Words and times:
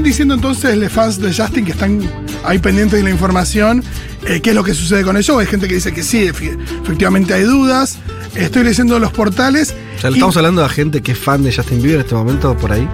están 0.00 0.10
diciendo 0.10 0.34
entonces 0.34 0.76
los 0.78 0.90
fans 0.90 1.20
de 1.20 1.32
Justin 1.34 1.64
que 1.66 1.72
están 1.72 2.00
ahí 2.44 2.58
pendientes 2.58 2.98
de 2.98 3.02
la 3.04 3.10
información? 3.10 3.84
eh, 4.26 4.40
¿Qué 4.40 4.50
es 4.50 4.56
lo 4.56 4.64
que 4.64 4.72
sucede 4.74 5.02
con 5.02 5.16
ello? 5.18 5.38
Hay 5.38 5.46
gente 5.46 5.68
que 5.68 5.74
dice 5.74 5.92
que 5.92 6.02
sí, 6.02 6.24
efe- 6.26 6.56
efectivamente 6.82 7.34
hay 7.34 7.42
dudas. 7.44 7.98
Estoy 8.34 8.64
leyendo 8.64 8.98
los 8.98 9.12
portales. 9.12 9.74
O 9.98 10.00
sea, 10.00 10.10
y 10.10 10.14
estamos 10.14 10.36
hablando 10.38 10.62
de 10.62 10.68
gente 10.70 11.02
que 11.02 11.12
es 11.12 11.18
fan 11.18 11.42
de 11.42 11.52
Justin 11.54 11.78
Bieber 11.82 11.96
en 11.96 12.00
este 12.02 12.14
momento 12.14 12.56
por 12.56 12.72
ahí. 12.72 12.88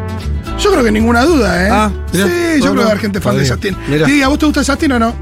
Yo 0.59 0.73
creo 0.73 0.83
que 0.83 0.91
ninguna 0.91 1.23
duda, 1.25 1.67
¿eh? 1.67 1.69
Ah, 1.71 1.91
mirá. 2.13 2.27
sí, 2.27 2.33
yo 2.61 2.67
No, 2.67 2.73
creo 2.75 2.87
que 2.87 2.93
hay 2.93 2.99
gente 2.99 3.21
fan 3.21 3.37
de 3.39 3.49
Justin. 3.49 3.77
¿a 4.25 4.29
vos 4.29 4.39
te 4.39 4.47
gusta 4.47 4.65
Justin 4.65 4.93
o 4.93 4.99
no? 4.99 5.15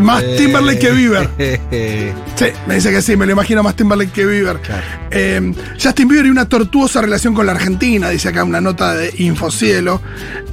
Más 0.00 0.22
Eh, 0.22 0.36
Timberlake 0.38 0.78
que 0.78 0.90
Bieber. 0.90 1.28
Sí, 2.38 2.46
me 2.68 2.76
dice 2.76 2.90
que 2.90 3.02
sí, 3.02 3.16
me 3.16 3.26
lo 3.26 3.32
imagino 3.32 3.62
más 3.62 3.74
Timberlake 3.74 4.12
que 4.12 4.24
Bieber. 4.24 4.60
Claro. 4.60 4.82
Eh, 5.10 5.52
Justin 5.82 6.08
Bieber 6.08 6.26
y 6.26 6.30
una 6.30 6.48
tortuosa 6.48 7.00
relación 7.00 7.34
con 7.34 7.46
la 7.46 7.52
Argentina, 7.52 8.08
dice 8.10 8.28
acá 8.28 8.44
una 8.44 8.60
nota 8.60 8.94
de 8.94 9.12
Infocielo. 9.18 10.00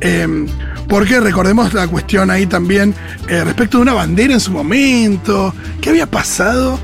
Eh, 0.02 0.48
porque 0.88 1.20
recordemos 1.20 1.74
la 1.74 1.88
cuestión 1.88 2.30
ahí 2.30 2.46
también 2.46 2.94
eh, 3.28 3.44
respecto 3.44 3.78
de 3.78 3.84
una 3.84 3.94
bandera 3.94 4.34
en 4.34 4.40
su 4.40 4.52
momento. 4.52 5.54
¿Qué 5.82 5.90
había 5.90 6.10
pasado? 6.10 6.80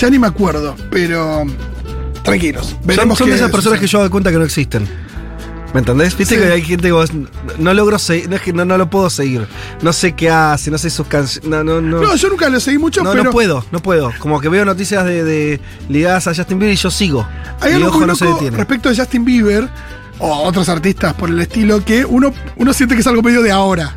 Ya 0.00 0.10
ni 0.10 0.18
me 0.18 0.26
acuerdo, 0.26 0.74
pero 0.90 1.44
tranquilos. 2.22 2.68
Son, 2.68 2.78
Veremos 2.84 3.18
son 3.18 3.30
de 3.30 3.36
esas 3.36 3.50
personas 3.50 3.78
que 3.78 3.86
yo 3.86 4.02
de 4.02 4.10
cuenta 4.10 4.30
que 4.30 4.38
no 4.38 4.44
existen. 4.44 4.88
¿Me 5.74 5.80
entendés? 5.80 6.16
Viste 6.18 6.34
Sí. 6.34 6.40
que 6.40 6.52
hay 6.52 6.62
gente 6.62 6.88
que 6.88 6.92
vos 6.92 7.10
no 7.58 7.72
logro 7.72 7.98
seguir, 7.98 8.28
no 8.28 8.36
es 8.36 8.42
que 8.42 8.52
no, 8.52 8.64
no 8.66 8.76
lo 8.76 8.90
puedo 8.90 9.08
seguir. 9.08 9.46
No 9.80 9.92
sé 9.94 10.12
qué 10.14 10.28
hace, 10.28 10.70
no 10.70 10.76
sé 10.76 10.90
sus 10.90 11.06
canciones. 11.06 11.48
No, 11.48 11.64
no, 11.64 11.80
no. 11.80 12.00
No, 12.02 12.14
yo 12.14 12.28
nunca 12.28 12.48
lo 12.50 12.60
seguí 12.60 12.76
mucho, 12.76 13.02
No, 13.02 13.12
pero 13.12 13.24
no 13.24 13.30
puedo, 13.30 13.64
no 13.72 13.80
puedo. 13.80 14.12
Como 14.18 14.38
que 14.40 14.48
veo 14.50 14.64
noticias 14.66 15.04
de, 15.06 15.24
de 15.24 15.60
ligadas 15.88 16.26
a 16.28 16.34
Justin 16.34 16.58
Bieber 16.58 16.74
y 16.74 16.76
yo 16.76 16.90
sigo. 16.90 17.26
hay 17.60 17.72
algo 17.72 17.90
muy 17.98 18.06
no 18.06 18.14
se 18.14 18.24
loco 18.26 18.36
detiene. 18.36 18.56
respecto 18.58 18.90
de 18.90 18.96
Justin 18.96 19.24
Bieber 19.24 19.68
o 20.18 20.42
otros 20.42 20.68
artistas 20.68 21.14
por 21.14 21.30
el 21.30 21.40
estilo 21.40 21.82
que 21.84 22.04
uno, 22.04 22.34
uno 22.56 22.72
siente 22.74 22.94
que 22.94 23.00
es 23.00 23.06
algo 23.06 23.22
medio 23.22 23.40
de 23.42 23.50
ahora. 23.50 23.94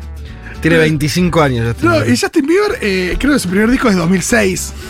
Tiene 0.62 0.78
25 0.78 1.42
años. 1.42 1.66
Justin 1.68 1.88
No, 1.90 1.94
Bieber. 1.96 2.10
y 2.14 2.16
Justin 2.18 2.46
Bieber, 2.46 2.78
eh, 2.80 3.16
creo 3.20 3.34
que 3.34 3.38
su 3.38 3.48
primer 3.50 3.70
disco 3.70 3.88
es 3.88 3.94
de 3.96 4.00
2006. 4.00 4.72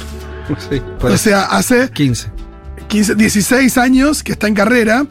Sí, 0.70 0.80
O 1.02 1.16
sea, 1.16 1.42
hace 1.46 1.90
15. 1.90 2.30
15, 2.86 3.16
16 3.16 3.76
años 3.78 4.22
que 4.22 4.30
está 4.30 4.46
en 4.46 4.54
carrera. 4.54 5.04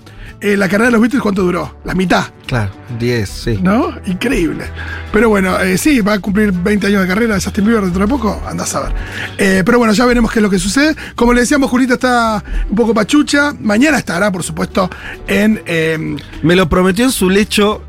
Eh, 0.45 0.55
la 0.57 0.67
carrera 0.69 0.85
de 0.85 0.91
los 0.91 1.01
Beatles, 1.01 1.23
¿cuánto 1.23 1.41
duró? 1.41 1.79
La 1.85 1.95
mitad, 1.95 2.25
Claro, 2.45 2.71
10, 2.99 3.27
sí. 3.29 3.59
¿no? 3.63 3.95
Increíble. 4.05 4.65
Pero 5.11 5.27
bueno, 5.29 5.59
eh, 5.59 5.77
sí, 5.79 6.01
va 6.01 6.13
a 6.13 6.19
cumplir 6.19 6.51
20 6.51 6.85
años 6.85 7.01
de 7.01 7.07
carrera 7.07 7.33
de 7.35 7.41
Justin 7.41 7.65
Bieber 7.65 7.83
dentro 7.83 8.01
de 8.03 8.07
poco, 8.07 8.39
andás 8.47 8.75
a 8.75 8.81
ver. 8.81 8.93
Eh, 9.39 9.63
pero 9.66 9.79
bueno, 9.79 9.93
ya 9.93 10.05
veremos 10.05 10.31
qué 10.31 10.38
es 10.39 10.43
lo 10.43 10.49
que 10.51 10.59
sucede. 10.59 10.95
Como 11.16 11.33
le 11.33 11.41
decíamos, 11.41 11.71
Julita 11.71 11.95
está 11.95 12.43
un 12.69 12.75
poco 12.75 12.93
pachucha. 12.93 13.53
Mañana 13.59 13.97
estará, 13.97 14.31
por 14.31 14.43
supuesto, 14.43 14.88
en. 15.27 15.63
eh, 15.66 16.16
Me 16.43 16.55
lo 16.55 16.69
prometió 16.69 17.05
en 17.05 17.11
su 17.11 17.29
lecho 17.31 17.81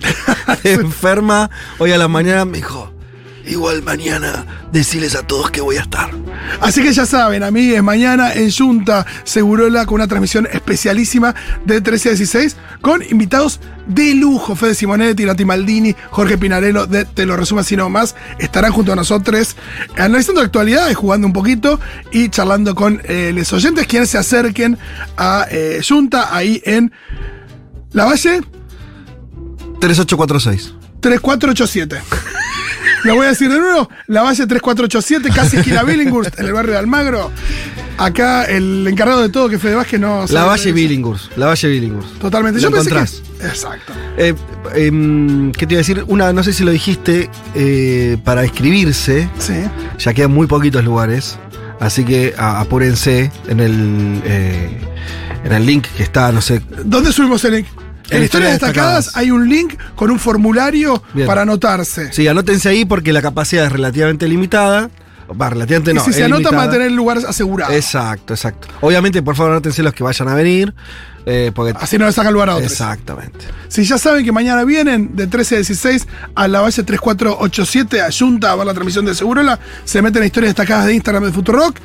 enferma. 0.64 1.50
Hoy 1.78 1.92
a 1.92 1.98
la 1.98 2.08
mañana 2.08 2.44
me 2.44 2.56
dijo, 2.58 2.91
igual 3.46 3.82
mañana 3.82 4.46
deciles 4.72 5.14
a 5.14 5.26
todos 5.26 5.50
que 5.50 5.60
voy 5.60 5.76
a 5.76 5.82
estar. 5.82 6.10
Así 6.60 6.82
que 6.82 6.92
ya 6.92 7.06
saben, 7.06 7.42
amigues, 7.42 7.82
mañana 7.82 8.32
en 8.32 8.50
Junta 8.50 9.06
Segurola 9.24 9.86
con 9.86 9.96
una 9.96 10.08
transmisión 10.08 10.48
especialísima 10.50 11.34
de 11.64 11.80
13 11.80 12.08
a 12.08 12.12
16 12.12 12.56
con 12.80 13.02
invitados 13.02 13.60
de 13.86 14.14
lujo. 14.14 14.54
Fede 14.56 14.74
Simonetti, 14.74 15.24
Nati 15.24 15.44
Maldini, 15.44 15.94
Jorge 16.10 16.38
Pinarello 16.38 16.86
de 16.86 17.04
Te 17.04 17.26
lo 17.26 17.36
resumo 17.36 17.60
así 17.60 17.76
nomás. 17.76 18.14
Estarán 18.38 18.72
junto 18.72 18.92
a 18.92 18.96
nosotros 18.96 19.56
analizando 19.96 20.40
la 20.40 20.46
actualidad 20.46 20.90
y 20.90 20.94
jugando 20.94 21.26
un 21.26 21.32
poquito 21.32 21.80
y 22.10 22.28
charlando 22.28 22.74
con 22.74 23.00
eh, 23.04 23.32
los 23.34 23.52
oyentes 23.52 23.86
quienes 23.86 24.10
se 24.10 24.18
acerquen 24.18 24.78
a 25.16 25.46
eh, 25.50 25.80
Junta 25.86 26.34
ahí 26.34 26.62
en 26.64 26.92
La 27.92 28.04
Valle 28.04 28.40
3846. 29.80 30.74
3487. 31.00 32.21
Lo 33.04 33.16
voy 33.16 33.26
a 33.26 33.30
decir 33.30 33.48
de 33.50 33.58
nuevo. 33.58 33.88
La 34.06 34.22
Valle 34.22 34.46
3487, 34.46 35.30
casi 35.34 35.56
esquina 35.56 35.82
Billinghurst, 35.84 36.38
en 36.38 36.46
el 36.46 36.52
barrio 36.52 36.72
de 36.72 36.78
Almagro. 36.78 37.30
Acá 37.98 38.44
el 38.44 38.86
encargado 38.88 39.22
de 39.22 39.28
todo, 39.28 39.48
que 39.48 39.58
Fede 39.58 39.74
Vázquez, 39.74 40.00
no 40.00 40.24
La 40.30 40.44
Valle. 40.44 40.72
Billinghurst. 40.72 41.36
La 41.36 41.46
Valle 41.46 41.68
Billinghurst. 41.68 42.18
Totalmente. 42.18 42.60
Lo 42.60 42.68
Yo 42.68 42.74
pensé 42.74 42.90
encontrás. 42.90 43.22
que. 43.40 43.46
Exacto. 43.46 43.92
Eh, 44.16 44.34
em, 44.74 45.50
¿Qué 45.52 45.66
te 45.66 45.74
iba 45.74 45.78
a 45.78 45.82
decir? 45.82 46.04
Una, 46.06 46.32
no 46.32 46.42
sé 46.44 46.52
si 46.52 46.62
lo 46.64 46.70
dijiste, 46.70 47.28
eh, 47.54 48.16
para 48.24 48.44
inscribirse, 48.44 49.28
Sí. 49.38 49.54
ya 49.98 50.14
quedan 50.14 50.32
muy 50.32 50.46
poquitos 50.46 50.84
lugares, 50.84 51.38
así 51.80 52.04
que 52.04 52.34
a- 52.38 52.60
apúrense 52.60 53.32
en 53.48 53.60
el, 53.60 54.22
eh, 54.24 54.78
en 55.44 55.52
el 55.52 55.66
link 55.66 55.86
que 55.96 56.04
está, 56.04 56.30
no 56.30 56.40
sé. 56.40 56.62
¿Dónde 56.84 57.12
subimos 57.12 57.44
el 57.44 57.54
link? 57.56 57.66
En, 58.16 58.22
historias 58.22 58.52
destacadas, 58.52 59.06
Destacadas. 59.06 59.16
hay 59.16 59.30
un 59.30 59.48
link 59.48 59.74
con 59.94 60.10
un 60.10 60.18
formulario 60.18 61.02
Bien. 61.14 61.26
para 61.26 61.42
anotarse. 61.42 62.12
Sí, 62.12 62.26
anótense 62.28 62.68
ahí 62.68 62.84
porque 62.84 63.12
la 63.12 63.22
capacidad 63.22 63.66
es 63.66 63.72
relativamente 63.72 64.28
limitada. 64.28 64.90
Va, 65.40 65.48
relativamente 65.48 65.92
y 65.92 65.94
no. 65.94 66.04
si 66.04 66.12
se 66.12 66.24
anotan, 66.24 66.54
va 66.54 66.64
a 66.64 66.70
tener 66.70 66.92
lugares 66.92 67.24
asegurados. 67.24 67.74
Exacto, 67.74 68.34
exacto. 68.34 68.68
Obviamente, 68.82 69.22
por 69.22 69.34
favor, 69.34 69.52
anótense 69.52 69.82
los 69.82 69.94
que 69.94 70.04
vayan 70.04 70.28
a 70.28 70.34
venir. 70.34 70.74
eh, 71.24 71.52
porque 71.54 71.72
Así 71.80 71.96
no 71.96 72.04
le 72.04 72.12
sacan 72.12 72.34
lugar 72.34 72.50
a 72.50 72.56
otros. 72.56 72.70
Exactamente. 72.70 73.38
Si 73.68 73.84
ya 73.84 73.96
saben 73.96 74.24
que 74.26 74.32
mañana 74.32 74.64
vienen 74.64 75.16
de 75.16 75.26
13 75.28 75.54
a 75.54 75.58
16 75.58 76.06
a 76.34 76.48
la 76.48 76.60
Valle 76.60 76.82
3487 76.82 78.02
a 78.02 78.08
Junta 78.12 78.52
a 78.52 78.56
ver 78.56 78.66
la 78.66 78.74
transmisión 78.74 79.06
de 79.06 79.14
Segurola, 79.14 79.58
se 79.84 80.02
meten 80.02 80.22
a 80.22 80.26
historias 80.26 80.50
destacadas 80.50 80.86
de 80.86 80.94
Instagram 80.94 81.24
de 81.24 81.32
Futurock 81.32 81.78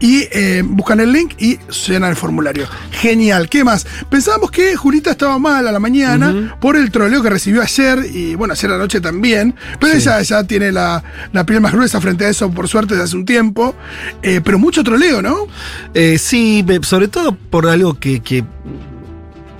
y 0.00 0.28
eh, 0.32 0.62
buscan 0.64 1.00
el 1.00 1.12
link 1.12 1.34
y 1.38 1.58
llenan 1.86 2.10
el 2.10 2.16
formulario. 2.16 2.66
Genial. 2.90 3.48
¿Qué 3.48 3.62
más? 3.62 3.86
Pensábamos 4.10 4.50
que 4.50 4.74
Julita 4.76 5.12
estaba 5.12 5.38
mal 5.38 5.66
a 5.66 5.72
la 5.72 5.78
mañana 5.78 6.56
por 6.60 6.76
el 6.76 6.90
troleo 6.90 7.22
que 7.22 7.30
recibió 7.30 7.62
ayer 7.62 8.04
y 8.12 8.34
bueno, 8.34 8.52
ayer 8.52 8.70
a 8.70 8.74
la 8.74 8.78
noche 8.78 9.00
también, 9.00 9.54
pero 9.78 9.94
ella 9.94 10.20
ya 10.22 10.44
tiene 10.44 10.72
la, 10.72 11.02
la 11.32 11.46
piel 11.46 11.60
más 11.60 11.72
gruesa 11.72 12.00
frente 12.00 12.24
a 12.24 12.28
eso, 12.28 12.50
por 12.50 12.68
suerte, 12.68 12.94
desde 12.94 13.04
hace 13.04 13.16
un 13.16 13.24
tiempo. 13.24 13.74
Eh, 14.22 14.40
pero 14.44 14.58
mucho 14.58 14.82
troleo, 14.82 15.22
¿no? 15.22 15.46
Eh, 15.94 16.18
sí, 16.18 16.64
sobre 16.82 17.08
todo 17.08 17.34
por 17.34 17.68
algo 17.68 17.98
que, 17.98 18.20
que, 18.20 18.44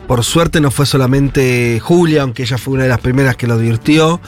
por 0.07 0.25
suerte 0.25 0.61
no 0.61 0.71
fue 0.71 0.87
solamente 0.87 1.81
Julia, 1.81 2.23
aunque 2.23 2.43
ella 2.43 2.59
fue 2.59 2.75
una 2.75 2.83
de 2.83 2.89
las 2.89 3.01
primeras 3.01 3.37
que 3.37 3.47
lo 3.47 3.55
advirtió. 3.55 4.21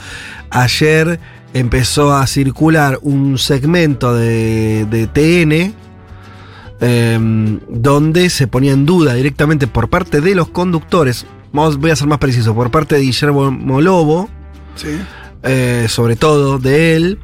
Ayer 0.49 1.19
empezó 1.53 2.13
a 2.13 2.25
circular 2.27 2.99
un 3.01 3.37
segmento 3.37 4.15
de, 4.15 4.85
de 4.85 5.07
TN 5.07 5.84
em, 6.81 7.59
donde 7.69 8.29
se 8.29 8.47
ponía 8.47 8.71
en 8.73 8.85
duda 8.85 9.13
directamente 9.13 9.67
por 9.67 9.89
parte 9.89 10.21
de 10.21 10.35
los 10.35 10.49
conductores, 10.49 11.25
vamos, 11.53 11.77
voy 11.77 11.91
a 11.91 11.95
ser 11.95 12.07
más 12.07 12.19
preciso, 12.19 12.53
por 12.53 12.71
parte 12.71 12.95
de 12.95 13.01
Guillermo 13.01 13.81
Lobo, 13.81 14.29
Sí. 14.75 14.89
eh, 15.43 15.85
sobre 15.89 16.15
todo 16.15 16.57
de 16.59 16.95
él, 16.95 17.19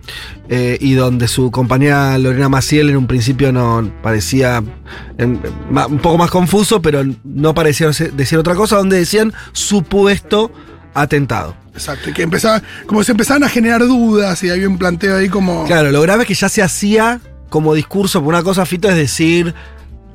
eh, 0.48 0.78
y 0.80 0.94
donde 0.94 1.28
su 1.28 1.52
compañera 1.52 2.18
Lorena 2.18 2.50
Maciel 2.50 2.90
en 2.90 2.98
un 2.98 3.08
principio 3.08 3.52
no 3.52 3.90
parecía 4.04 4.64
em, 5.18 5.40
un 5.90 5.98
poco 6.00 6.18
más 6.18 6.30
confuso, 6.30 6.82
pero 6.82 7.04
no 7.24 7.54
parecía 7.54 7.90
decir 8.14 8.38
otra 8.38 8.56
cosa, 8.56 8.78
donde 8.78 8.98
decían 8.98 9.34
supuesto 9.54 10.52
atentado. 10.94 11.56
Exacto. 11.74 12.10
Y 12.10 12.14
que 12.14 12.22
empezaba, 12.24 12.62
como 12.86 13.02
se 13.04 13.14
empezaban 13.14 13.44
a 13.44 13.50
generar 13.50 13.80
dudas 13.82 14.44
y 14.44 14.50
había 14.50 14.68
un 14.68 14.78
planteo 14.78 15.16
ahí 15.16 15.30
como. 15.30 15.64
Claro, 15.66 15.90
lo 15.92 16.02
grave 16.02 16.24
es 16.24 16.28
que 16.28 16.34
ya 16.34 16.50
se 16.50 16.62
hacía 16.62 17.22
como 17.52 17.74
discurso, 17.74 18.24
por 18.24 18.30
una 18.30 18.44
cosa, 18.44 18.66
Fito, 18.66 18.88
es 18.88 18.96
decir, 18.96 19.54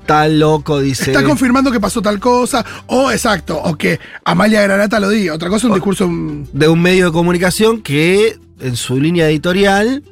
tal 0.07 0.41
loco, 0.41 0.81
dice. 0.81 1.13
Está 1.13 1.23
confirmando 1.23 1.71
que 1.71 1.79
pasó 1.79 2.01
tal 2.01 2.19
cosa, 2.19 2.65
o 2.87 3.11
exacto, 3.11 3.61
o 3.63 3.77
que 3.77 4.01
Amalia 4.25 4.63
Granata 4.63 4.99
lo 4.99 5.11
diga. 5.11 5.35
Otra 5.35 5.51
cosa, 5.51 5.67
un 5.67 5.75
discurso. 5.75 6.09
de 6.09 6.67
un 6.67 6.81
medio 6.81 7.05
de 7.05 7.13
comunicación 7.13 7.83
que 7.83 8.39
en 8.59 8.75
su 8.75 8.99
línea 8.99 9.29
editorial 9.29 10.03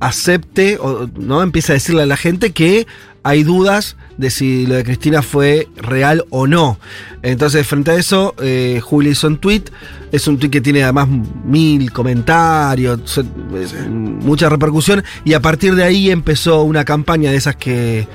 acepte 0.00 0.78
o 0.78 1.08
no 1.16 1.42
empieza 1.42 1.72
a 1.72 1.74
decirle 1.74 2.02
a 2.02 2.06
la 2.06 2.16
gente 2.16 2.52
que 2.52 2.86
hay 3.24 3.42
dudas 3.42 3.96
de 4.16 4.30
si 4.30 4.66
lo 4.66 4.74
de 4.76 4.84
Cristina 4.84 5.22
fue 5.22 5.68
real 5.76 6.24
o 6.30 6.46
no. 6.46 6.78
Entonces, 7.22 7.66
frente 7.66 7.90
a 7.90 7.94
eso, 7.96 8.34
eh, 8.40 8.80
Julia 8.82 9.12
hizo 9.12 9.26
un 9.26 9.38
tweet. 9.38 9.64
Es 10.12 10.26
un 10.28 10.38
tweet 10.38 10.50
que 10.50 10.60
tiene 10.60 10.82
además 10.82 11.08
mil 11.44 11.92
comentarios, 11.92 13.00
so- 13.04 13.22
eh, 13.22 13.88
mucha 13.88 14.48
repercusión. 14.48 15.04
Y 15.24 15.34
a 15.34 15.40
partir 15.40 15.74
de 15.74 15.84
ahí 15.84 16.10
empezó 16.10 16.62
una 16.62 16.84
campaña 16.84 17.30
de 17.30 17.36
esas 17.36 17.56
que, 17.56 18.06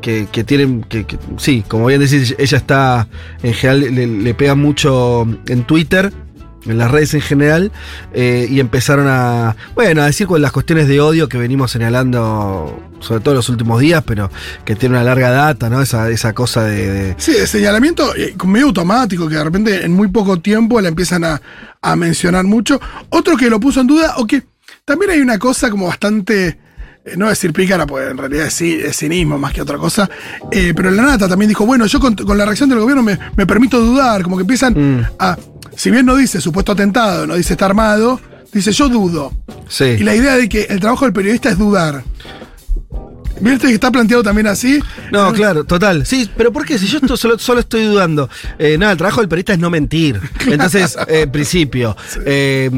que, 0.00 0.26
que 0.32 0.44
tienen. 0.44 0.82
Que, 0.84 1.04
que- 1.04 1.18
sí, 1.36 1.64
como 1.68 1.86
bien 1.86 2.00
decís, 2.00 2.34
ella 2.38 2.56
está. 2.58 3.08
En 3.42 3.52
general 3.52 3.94
le, 3.94 4.06
le 4.06 4.34
pega 4.34 4.54
mucho 4.54 5.26
en 5.48 5.64
Twitter 5.64 6.12
en 6.66 6.78
las 6.78 6.90
redes 6.90 7.12
en 7.14 7.20
general, 7.20 7.72
eh, 8.12 8.46
y 8.48 8.60
empezaron 8.60 9.06
a, 9.08 9.56
bueno, 9.74 10.02
a 10.02 10.06
decir 10.06 10.26
con 10.26 10.40
las 10.40 10.52
cuestiones 10.52 10.86
de 10.88 11.00
odio 11.00 11.28
que 11.28 11.38
venimos 11.38 11.70
señalando, 11.72 12.80
sobre 13.00 13.20
todo 13.20 13.32
en 13.32 13.36
los 13.36 13.48
últimos 13.48 13.80
días, 13.80 14.02
pero 14.06 14.30
que 14.64 14.76
tiene 14.76 14.94
una 14.96 15.04
larga 15.04 15.30
data, 15.30 15.68
¿no? 15.70 15.80
Esa, 15.82 16.08
esa 16.10 16.32
cosa 16.32 16.64
de, 16.64 16.90
de- 16.90 17.14
Sí, 17.18 17.32
de 17.32 17.46
señalamiento 17.46 18.14
eh, 18.16 18.34
medio 18.46 18.66
automático, 18.66 19.28
que 19.28 19.36
de 19.36 19.44
repente 19.44 19.84
en 19.84 19.92
muy 19.92 20.08
poco 20.08 20.38
tiempo 20.40 20.80
la 20.80 20.88
empiezan 20.88 21.24
a, 21.24 21.40
a 21.80 21.96
mencionar 21.96 22.44
mucho. 22.44 22.80
Otro 23.08 23.36
que 23.36 23.50
lo 23.50 23.58
puso 23.60 23.80
en 23.80 23.86
duda, 23.86 24.14
o 24.18 24.26
que 24.26 24.42
también 24.84 25.10
hay 25.12 25.20
una 25.20 25.38
cosa 25.38 25.70
como 25.70 25.86
bastante. 25.88 26.58
eh, 27.04 27.16
No 27.16 27.28
decir 27.28 27.52
pícara, 27.52 27.86
porque 27.86 28.08
en 28.10 28.18
realidad 28.18 28.46
es, 28.46 28.60
es 28.60 28.96
cinismo 28.96 29.38
más 29.38 29.52
que 29.52 29.62
otra 29.62 29.78
cosa. 29.78 30.08
eh, 30.52 30.72
pero 30.76 30.90
la 30.90 31.02
nata 31.02 31.28
también 31.28 31.48
dijo: 31.48 31.66
Bueno, 31.66 31.86
yo 31.86 31.98
con, 32.00 32.14
con 32.14 32.36
la 32.38 32.44
reacción 32.44 32.68
del 32.68 32.78
gobierno 32.80 33.02
me, 33.02 33.18
me 33.36 33.46
permito 33.46 33.80
dudar, 33.80 34.22
como 34.22 34.36
que 34.36 34.42
empiezan 34.42 34.72
Mm. 34.74 35.04
a. 35.18 35.36
si 35.76 35.90
bien 35.90 36.06
no 36.06 36.16
dice 36.16 36.40
supuesto 36.40 36.72
atentado, 36.72 37.26
no 37.26 37.34
dice 37.34 37.54
está 37.54 37.66
armado, 37.66 38.20
dice 38.52 38.72
yo 38.72 38.88
dudo. 38.88 39.32
Sí. 39.68 39.84
Y 39.84 40.02
la 40.02 40.14
idea 40.14 40.36
de 40.36 40.48
que 40.48 40.62
el 40.64 40.80
trabajo 40.80 41.04
del 41.04 41.14
periodista 41.14 41.50
es 41.50 41.58
dudar. 41.58 42.04
¿Viste 43.42 43.68
que 43.68 43.74
está 43.74 43.90
planteado 43.90 44.22
también 44.22 44.46
así? 44.46 44.78
No, 45.10 45.32
claro, 45.32 45.64
total. 45.64 46.06
Sí, 46.06 46.28
pero 46.36 46.52
¿por 46.52 46.64
qué? 46.64 46.78
Si 46.78 46.86
yo 46.86 46.98
esto 46.98 47.16
solo, 47.16 47.38
solo 47.38 47.60
estoy 47.60 47.84
dudando. 47.84 48.28
Eh, 48.58 48.78
nada, 48.78 48.92
el 48.92 48.98
trabajo 48.98 49.20
del 49.20 49.28
periodista 49.28 49.52
es 49.52 49.58
no 49.58 49.70
mentir. 49.70 50.20
Entonces, 50.46 50.96
eh, 51.08 51.26
principio. 51.26 51.96
Eh, 52.24 52.70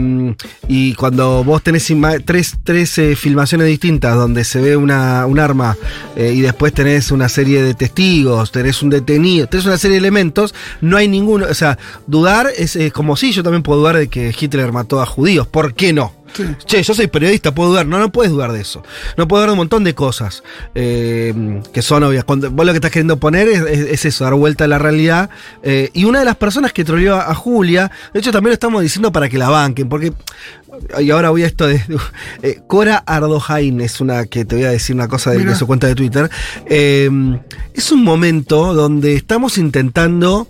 y 0.68 0.94
cuando 0.94 1.44
vos 1.44 1.62
tenés 1.62 1.92
tres, 2.24 2.56
tres 2.64 2.98
eh, 2.98 3.16
filmaciones 3.16 3.66
distintas 3.66 4.16
donde 4.16 4.44
se 4.44 4.60
ve 4.60 4.76
una, 4.76 5.26
un 5.26 5.38
arma 5.38 5.76
eh, 6.16 6.32
y 6.34 6.40
después 6.40 6.72
tenés 6.72 7.10
una 7.10 7.28
serie 7.28 7.62
de 7.62 7.74
testigos, 7.74 8.52
tenés 8.52 8.82
un 8.82 8.90
detenido, 8.90 9.46
tenés 9.46 9.66
una 9.66 9.78
serie 9.78 9.96
de 9.96 9.98
elementos, 9.98 10.54
no 10.80 10.96
hay 10.96 11.08
ninguno. 11.08 11.46
O 11.48 11.54
sea, 11.54 11.78
dudar 12.06 12.48
es 12.56 12.76
eh, 12.76 12.90
como 12.90 13.16
si 13.16 13.32
yo 13.32 13.42
también 13.42 13.62
puedo 13.62 13.80
dudar 13.80 13.96
de 13.96 14.08
que 14.08 14.34
Hitler 14.38 14.72
mató 14.72 15.00
a 15.00 15.06
judíos. 15.06 15.46
¿Por 15.46 15.74
qué 15.74 15.92
no? 15.92 16.23
Sí. 16.34 16.44
Che, 16.66 16.82
yo 16.82 16.94
soy 16.94 17.06
periodista, 17.06 17.54
puedo 17.54 17.70
dudar. 17.70 17.86
No, 17.86 17.98
no 17.98 18.10
puedes 18.10 18.32
dudar 18.32 18.52
de 18.52 18.60
eso. 18.60 18.82
No 19.16 19.28
puedo 19.28 19.40
dudar 19.40 19.50
de 19.50 19.52
un 19.52 19.58
montón 19.58 19.84
de 19.84 19.94
cosas 19.94 20.42
eh, 20.74 21.60
que 21.72 21.80
son 21.82 22.02
obvias. 22.02 22.24
Cuando, 22.24 22.50
vos 22.50 22.66
lo 22.66 22.72
que 22.72 22.78
estás 22.78 22.90
queriendo 22.90 23.18
poner 23.18 23.46
es, 23.48 23.60
es- 23.62 23.90
es 23.90 24.04
eso, 24.04 24.24
dar 24.24 24.34
vuelta 24.34 24.64
a 24.64 24.68
la 24.68 24.78
realidad. 24.78 25.30
Eh, 25.62 25.90
y 25.94 26.04
una 26.04 26.18
de 26.18 26.24
las 26.24 26.36
personas 26.36 26.72
que 26.72 26.84
troleó 26.84 27.14
a, 27.16 27.30
a 27.30 27.34
Julia, 27.34 27.90
de 28.12 28.20
hecho 28.20 28.32
también 28.32 28.50
lo 28.50 28.54
estamos 28.54 28.82
diciendo 28.82 29.12
para 29.12 29.28
que 29.28 29.38
la 29.38 29.48
banquen, 29.48 29.88
porque. 29.88 30.12
Y 31.00 31.10
ahora 31.12 31.30
voy 31.30 31.44
a 31.44 31.46
esto 31.46 31.68
de. 31.68 31.80
eh, 32.42 32.60
Cora 32.66 32.96
Ardojain 33.06 33.80
es 33.80 34.00
una 34.00 34.24
que 34.26 34.44
te 34.44 34.56
voy 34.56 34.64
a 34.64 34.70
decir 34.70 34.96
una 34.96 35.06
cosa 35.06 35.30
de, 35.30 35.44
de 35.44 35.54
su 35.54 35.66
cuenta 35.68 35.86
de 35.86 35.94
Twitter. 35.94 36.28
Es 36.66 37.92
un 37.92 38.02
momento 38.02 38.74
donde 38.74 39.14
estamos 39.14 39.56
intentando 39.58 40.48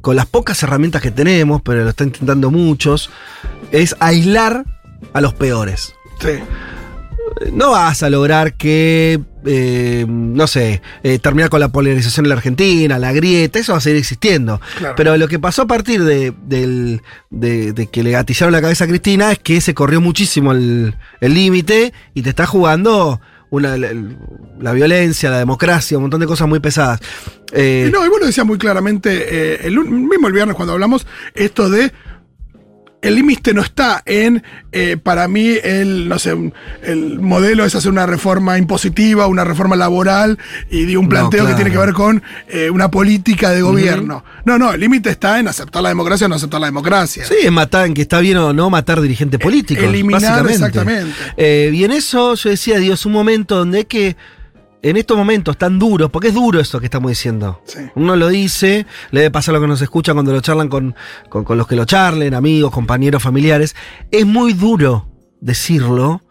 con 0.00 0.16
las 0.16 0.26
pocas 0.26 0.62
herramientas 0.62 1.00
que 1.00 1.10
tenemos, 1.10 1.62
pero 1.62 1.82
lo 1.84 1.90
están 1.90 2.08
intentando 2.08 2.50
muchos, 2.50 3.10
es 3.72 3.96
aislar 4.00 4.64
a 5.12 5.20
los 5.20 5.34
peores. 5.34 5.94
Sí. 6.20 6.30
No 7.52 7.70
vas 7.72 8.02
a 8.02 8.10
lograr 8.10 8.54
que, 8.54 9.18
eh, 9.44 10.04
no 10.08 10.46
sé, 10.46 10.82
eh, 11.02 11.18
terminar 11.18 11.50
con 11.50 11.58
la 11.58 11.68
polarización 11.68 12.26
en 12.26 12.28
la 12.30 12.36
Argentina, 12.36 12.98
la 12.98 13.12
grieta, 13.12 13.58
eso 13.58 13.72
va 13.72 13.78
a 13.78 13.80
seguir 13.80 13.98
existiendo. 13.98 14.60
Claro. 14.78 14.94
Pero 14.96 15.16
lo 15.16 15.26
que 15.26 15.38
pasó 15.38 15.62
a 15.62 15.66
partir 15.66 16.04
de, 16.04 16.32
de- 16.46 17.00
de 17.30 17.86
que 17.88 18.02
le 18.02 18.10
gatillaron 18.12 18.52
la 18.52 18.60
cabeza 18.60 18.84
a 18.84 18.86
Cristina 18.88 19.32
es 19.32 19.38
que 19.40 19.60
se 19.60 19.74
corrió 19.74 20.00
muchísimo 20.00 20.52
el 20.52 20.94
límite 21.20 21.92
y 22.14 22.22
te 22.22 22.30
está 22.30 22.46
jugando 22.46 23.20
una, 23.50 23.76
la, 23.76 23.88
la 24.60 24.72
violencia, 24.72 25.30
la 25.30 25.38
democracia, 25.38 25.96
un 25.96 26.04
montón 26.04 26.20
de 26.20 26.26
cosas 26.26 26.46
muy 26.48 26.60
pesadas. 26.60 27.00
Eh, 27.52 27.86
Y 27.88 27.92
no, 27.92 28.04
y 28.04 28.08
vos 28.08 28.20
lo 28.20 28.26
decías 28.26 28.46
muy 28.46 28.58
claramente, 28.58 29.26
eh, 29.54 29.60
el, 29.64 29.78
mismo 29.80 30.26
el 30.28 30.32
viernes 30.32 30.56
cuando 30.56 30.72
hablamos, 30.74 31.06
esto 31.34 31.68
de 31.70 31.92
el 33.04 33.14
límite 33.14 33.54
no 33.54 33.62
está 33.62 34.02
en, 34.06 34.42
eh, 34.72 34.96
para 35.02 35.28
mí, 35.28 35.54
el, 35.62 36.08
no 36.08 36.18
sé, 36.18 36.34
un- 36.34 36.52
el 36.82 37.20
modelo 37.20 37.64
es 37.64 37.74
hacer 37.74 37.90
una 37.90 38.06
reforma 38.06 38.58
impositiva, 38.58 39.26
una 39.26 39.44
reforma 39.44 39.76
laboral 39.76 40.38
y 40.70 40.84
de 40.84 40.96
un 40.96 41.04
No, 41.04 41.10
planteo 41.10 41.46
que 41.46 41.54
tiene 41.54 41.70
que 41.70 41.78
ver 41.78 41.92
con 41.92 42.22
eh, 42.48 42.70
una 42.70 42.90
política 42.90 43.50
de 43.50 43.62
gobierno. 43.62 44.24
No, 44.44 44.58
no, 44.58 44.72
el 44.72 44.80
límite 44.80 45.10
está 45.10 45.38
en 45.38 45.48
aceptar 45.48 45.82
la 45.82 45.90
democracia 45.90 46.26
o 46.26 46.28
no 46.28 46.34
aceptar 46.36 46.60
la 46.60 46.66
democracia. 46.66 47.24
Sí, 47.24 47.34
en 47.42 47.54
matar, 47.54 47.86
en 47.86 47.94
que 47.94 48.02
está 48.02 48.20
bien 48.20 48.36
o 48.38 48.52
no 48.52 48.70
matar 48.70 49.00
dirigentes 49.00 49.38
políticos. 49.40 49.84
eliminar, 49.84 50.20
básicamente. 50.22 50.52
exactamente. 50.54 51.12
Eh, 51.36 51.70
y 51.74 51.84
en 51.84 51.92
eso 51.92 52.34
yo 52.34 52.50
decía, 52.50 52.78
Dios, 52.78 53.06
un 53.06 53.12
momento 53.12 53.56
donde 53.56 53.78
hay 53.78 53.84
que, 53.84 54.16
en 54.84 54.96
estos 54.96 55.16
momentos 55.16 55.56
tan 55.58 55.78
duros, 55.78 56.10
porque 56.10 56.28
es 56.28 56.34
duro 56.34 56.60
esto 56.60 56.78
que 56.78 56.86
estamos 56.86 57.10
diciendo. 57.10 57.60
Sí. 57.64 57.80
Uno 57.94 58.16
lo 58.16 58.28
dice, 58.28 58.86
le 59.10 59.20
debe 59.20 59.30
pasar 59.30 59.54
lo 59.54 59.60
que 59.60 59.66
nos 59.66 59.80
escuchan 59.82 60.14
cuando 60.14 60.32
lo 60.32 60.40
charlan 60.40 60.68
con, 60.68 60.94
con- 61.28 61.44
con 61.44 61.58
los 61.58 61.66
que 61.66 61.74
lo 61.76 61.84
charlen, 61.84 62.34
amigos, 62.34 62.70
compañeros, 62.70 63.22
familiares. 63.22 63.74
Es 64.10 64.26
muy 64.26 64.52
duro 64.52 65.08
decirlo 65.40 66.22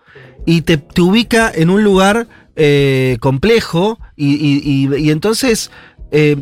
y 0.45 0.61
te, 0.61 0.77
te 0.77 1.01
ubica 1.01 1.51
en 1.53 1.69
un 1.69 1.83
lugar 1.83 2.27
eh, 2.55 3.17
complejo 3.19 3.99
y, 4.15 4.33
y- 4.35 4.61
y- 4.63 4.95
y 5.07 5.09
entonces 5.11 5.71
eh, 6.11 6.37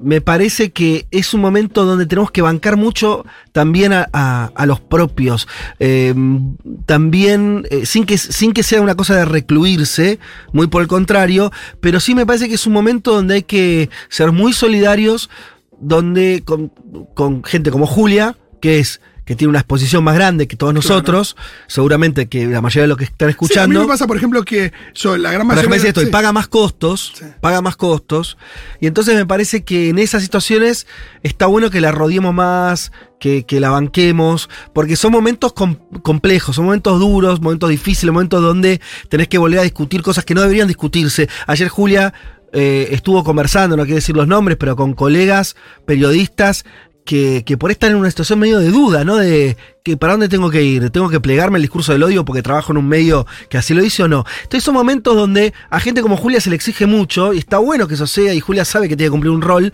me 0.00 0.20
parece 0.20 0.70
que 0.70 1.06
es 1.10 1.34
un 1.34 1.40
momento 1.40 1.84
donde 1.84 2.06
tenemos 2.06 2.30
que 2.30 2.42
bancar 2.42 2.76
mucho 2.76 3.24
también 3.52 3.92
a, 3.92 4.08
a- 4.12 4.66
los 4.66 4.80
propios. 4.80 5.48
Eh, 5.80 6.14
también, 6.86 7.66
eh, 7.70 7.86
sin, 7.86 8.04
que, 8.04 8.16
sin 8.18 8.52
que 8.52 8.62
sea 8.62 8.80
una 8.80 8.94
cosa 8.94 9.16
de 9.16 9.24
recluirse, 9.24 10.18
muy 10.52 10.66
por 10.68 10.82
el 10.82 10.88
contrario, 10.88 11.50
pero 11.80 12.00
sí 12.00 12.14
me 12.14 12.26
parece 12.26 12.48
que 12.48 12.54
es 12.54 12.66
un 12.66 12.72
momento 12.72 13.12
donde 13.12 13.34
hay 13.34 13.42
que 13.42 13.90
ser 14.08 14.32
muy 14.32 14.52
solidarios, 14.52 15.30
donde 15.80 16.42
con, 16.44 16.68
con 17.14 17.42
gente 17.44 17.70
como 17.70 17.86
Julia, 17.86 18.36
que 18.60 18.78
es 18.78 19.00
que 19.28 19.36
tiene 19.36 19.50
una 19.50 19.58
exposición 19.58 20.02
más 20.02 20.14
grande 20.14 20.48
que 20.48 20.56
todos 20.56 20.72
nosotros, 20.72 21.36
seguramente 21.66 22.28
que 22.30 22.46
la 22.46 22.62
mayoría 22.62 22.84
de 22.84 22.88
los 22.88 22.96
que 22.96 23.04
están 23.04 23.18
Sí, 23.18 23.24
a 23.24 23.26
mí 23.26 23.30
escuchando. 23.32 23.80
me 23.82 23.86
pasa, 23.86 24.06
por 24.06 24.16
ejemplo, 24.16 24.42
que 24.42 24.72
yo, 24.94 25.18
la 25.18 25.30
gran 25.30 25.46
mayoría. 25.46 25.68
me 25.68 25.76
dice 25.76 25.88
esto, 25.88 26.00
y 26.00 26.06
paga 26.06 26.32
más 26.32 26.48
costos, 26.48 27.12
Sí. 27.14 27.26
paga 27.42 27.60
más 27.60 27.76
costos. 27.76 28.38
Y 28.80 28.86
entonces 28.86 29.14
me 29.16 29.26
parece 29.26 29.64
que 29.64 29.90
en 29.90 29.98
esas 29.98 30.22
situaciones 30.22 30.86
está 31.22 31.44
bueno 31.44 31.68
que 31.68 31.82
la 31.82 31.92
rodeemos 31.92 32.32
más, 32.32 32.90
que, 33.20 33.44
que 33.44 33.60
la 33.60 33.68
banquemos, 33.68 34.48
porque 34.72 34.96
son 34.96 35.12
momentos 35.12 35.52
com- 35.52 35.76
complejos, 36.02 36.56
son 36.56 36.64
momentos 36.64 36.98
duros, 36.98 37.42
momentos 37.42 37.68
difíciles, 37.68 38.10
momentos 38.10 38.40
donde 38.40 38.80
tenés 39.10 39.28
que 39.28 39.36
volver 39.36 39.58
a 39.58 39.62
discutir 39.62 40.00
cosas 40.00 40.24
que 40.24 40.32
no 40.34 40.40
deberían 40.40 40.68
discutirse. 40.68 41.28
Ayer 41.46 41.68
Julia 41.68 42.14
eh, 42.54 42.88
estuvo 42.92 43.22
conversando, 43.24 43.76
no 43.76 43.82
quiero 43.82 43.96
decir 43.96 44.16
los 44.16 44.26
nombres, 44.26 44.56
pero 44.58 44.74
con 44.74 44.94
colegas 44.94 45.54
periodistas 45.84 46.64
que, 47.08 47.56
por 47.58 47.70
están 47.70 47.92
en 47.92 47.96
una 47.96 48.10
situación 48.10 48.38
medio 48.38 48.58
de 48.58 48.68
duda, 48.70 49.02
¿no? 49.02 49.16
De 49.16 49.56
que 49.82 49.96
para 49.96 50.12
dónde 50.12 50.28
tengo 50.28 50.50
que 50.50 50.62
ir, 50.62 50.90
tengo 50.90 51.08
que 51.08 51.20
plegarme 51.20 51.56
el 51.56 51.62
discurso 51.62 51.92
del 51.92 52.02
odio 52.02 52.22
porque 52.22 52.42
trabajo 52.42 52.70
en 52.72 52.76
un 52.76 52.86
medio 52.86 53.26
que 53.48 53.56
así 53.56 53.72
lo 53.72 53.80
dice 53.80 54.02
o 54.02 54.08
no. 54.08 54.26
Entonces 54.42 54.62
son 54.62 54.74
momentos 54.74 55.16
donde 55.16 55.54
a 55.70 55.80
gente 55.80 56.02
como 56.02 56.18
Julia 56.18 56.38
se 56.42 56.50
le 56.50 56.56
exige 56.56 56.84
mucho 56.84 57.32
y 57.32 57.38
está 57.38 57.56
bueno 57.56 57.88
que 57.88 57.94
eso 57.94 58.06
sea 58.06 58.34
y 58.34 58.40
Julia 58.40 58.66
sabe 58.66 58.90
que 58.90 58.96
tiene 58.96 59.08
que 59.08 59.12
cumplir 59.12 59.30
un 59.30 59.40
rol, 59.40 59.72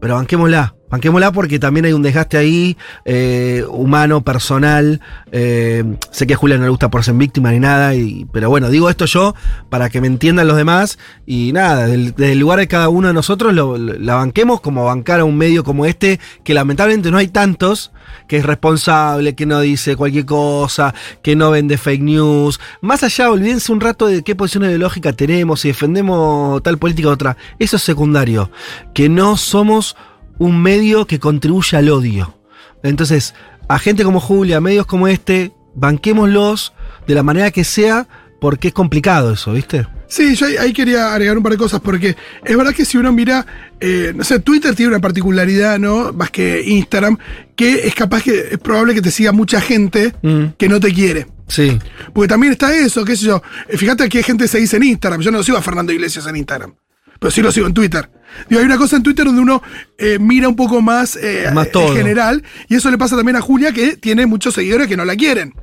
pero 0.00 0.14
banquémosla. 0.14 0.74
Banquémosla 0.90 1.32
porque 1.32 1.58
también 1.58 1.86
hay 1.86 1.92
un 1.92 2.02
desgaste 2.02 2.36
ahí, 2.36 2.76
eh, 3.04 3.64
humano, 3.70 4.22
personal. 4.22 5.00
eh, 5.32 5.84
sé 6.10 6.26
que 6.26 6.34
a 6.34 6.36
Julia 6.36 6.56
no 6.56 6.64
le 6.64 6.70
gusta 6.70 6.90
por 6.90 7.04
ser 7.04 7.14
víctima 7.14 7.52
ni 7.52 7.60
nada, 7.60 7.92
pero 8.32 8.50
bueno, 8.50 8.70
digo 8.70 8.90
esto 8.90 9.04
yo 9.04 9.34
para 9.68 9.88
que 9.88 10.00
me 10.00 10.06
entiendan 10.06 10.48
los 10.48 10.56
demás. 10.56 10.98
Y 11.26 11.52
nada, 11.52 11.86
desde 11.86 12.32
el 12.32 12.38
lugar 12.38 12.58
de 12.58 12.68
cada 12.68 12.88
uno 12.88 13.08
de 13.08 13.14
nosotros 13.14 13.54
la 13.54 14.14
banquemos 14.14 14.60
como 14.60 14.84
bancar 14.84 15.20
a 15.20 15.24
un 15.24 15.36
medio 15.36 15.64
como 15.64 15.86
este, 15.86 16.20
que 16.44 16.54
lamentablemente 16.54 17.10
no 17.10 17.18
hay 17.18 17.28
tantos, 17.28 17.92
que 18.26 18.38
es 18.38 18.46
responsable, 18.46 19.34
que 19.34 19.46
no 19.46 19.60
dice 19.60 19.96
cualquier 19.96 20.24
cosa, 20.26 20.94
que 21.22 21.36
no 21.36 21.50
vende 21.50 21.78
fake 21.78 22.02
news. 22.02 22.60
Más 22.80 23.02
allá, 23.02 23.30
olvídense 23.30 23.72
un 23.72 23.80
rato 23.80 24.06
de 24.06 24.22
qué 24.22 24.34
posición 24.34 24.64
ideológica 24.64 25.12
tenemos, 25.12 25.60
si 25.60 25.68
defendemos 25.68 26.62
tal 26.62 26.78
política 26.78 27.08
u 27.08 27.12
otra. 27.12 27.36
Eso 27.58 27.76
es 27.76 27.82
secundario. 27.82 28.50
Que 28.94 29.08
no 29.08 29.36
somos 29.36 29.96
un 30.40 30.60
medio 30.60 31.06
que 31.06 31.20
contribuye 31.20 31.76
al 31.76 31.88
odio. 31.90 32.34
Entonces, 32.82 33.34
a 33.68 33.78
gente 33.78 34.02
como 34.02 34.18
Julia, 34.20 34.56
a 34.56 34.60
medios 34.60 34.86
como 34.86 35.06
este, 35.06 35.52
banquémoslos 35.74 36.72
de 37.06 37.14
la 37.14 37.22
manera 37.22 37.50
que 37.50 37.62
sea, 37.62 38.08
porque 38.40 38.68
es 38.68 38.74
complicado 38.74 39.32
eso, 39.34 39.52
¿viste? 39.52 39.86
Sí, 40.08 40.34
yo 40.34 40.46
ahí, 40.58 40.72
quería 40.72 41.12
agregar 41.12 41.36
un 41.36 41.42
par 41.42 41.52
de 41.52 41.58
cosas, 41.58 41.80
porque 41.80 42.16
es 42.44 42.56
verdad 42.56 42.72
que 42.74 42.84
si 42.84 42.96
uno 42.96 43.12
mira, 43.12 43.46
eh, 43.78 44.12
no 44.16 44.24
sé, 44.24 44.40
Twitter 44.40 44.74
tiene 44.74 44.88
una 44.90 45.00
particularidad, 45.00 45.78
¿no? 45.78 46.12
Más 46.12 46.30
que 46.30 46.62
Instagram, 46.66 47.18
que 47.54 47.86
es 47.86 47.94
capaz 47.94 48.22
que 48.22 48.48
es 48.52 48.58
probable 48.58 48.94
que 48.94 49.02
te 49.02 49.10
siga 49.12 49.30
mucha 49.32 49.60
gente 49.60 50.14
Mm. 50.22 50.54
que 50.58 50.68
no 50.68 50.80
te 50.80 50.92
quiere. 50.92 51.26
Sí. 51.46 51.78
Porque 52.12 52.28
también 52.28 52.52
está 52.54 52.74
eso, 52.74 53.04
qué 53.04 53.14
sé 53.14 53.26
yo. 53.26 53.42
Eh, 53.68 53.76
Fíjate 53.76 54.08
que 54.08 54.22
gente 54.22 54.48
se 54.48 54.58
dice 54.58 54.78
en 54.78 54.84
Instagram. 54.84 55.20
Yo 55.20 55.30
no 55.30 55.42
sigo 55.42 55.58
a 55.58 55.62
Fernando 55.62 55.92
Iglesias 55.92 56.26
en 56.26 56.36
Instagram. 56.36 56.74
Pero 57.20 57.30
sí 57.30 57.40
lo 57.42 57.52
sigo 57.52 57.66
en 57.68 57.74
Twitter. 57.74 58.10
Digo, 58.48 58.60
hay 58.60 58.66
una 58.66 58.76
cosa 58.78 58.96
en 58.96 59.02
Twitter 59.04 59.24
donde 59.26 59.40
uno 59.42 59.62
eh, 59.98 60.18
mira 60.18 60.48
un 60.48 60.56
poco 60.56 60.80
más, 60.82 61.14
eh, 61.16 61.48
Más 61.52 61.68
en 61.68 61.72
general. 61.96 62.42
Y 62.68 62.74
eso 62.74 62.90
le 62.90 62.98
pasa 62.98 63.14
también 63.16 63.36
a 63.36 63.40
Julia, 63.40 63.72
que 63.72 63.96
tiene 63.96 64.26
muchos 64.26 64.54
seguidores 64.54 64.88
que 64.88 64.96
no 64.96 65.04
la 65.04 65.14
quieren. 65.14 65.54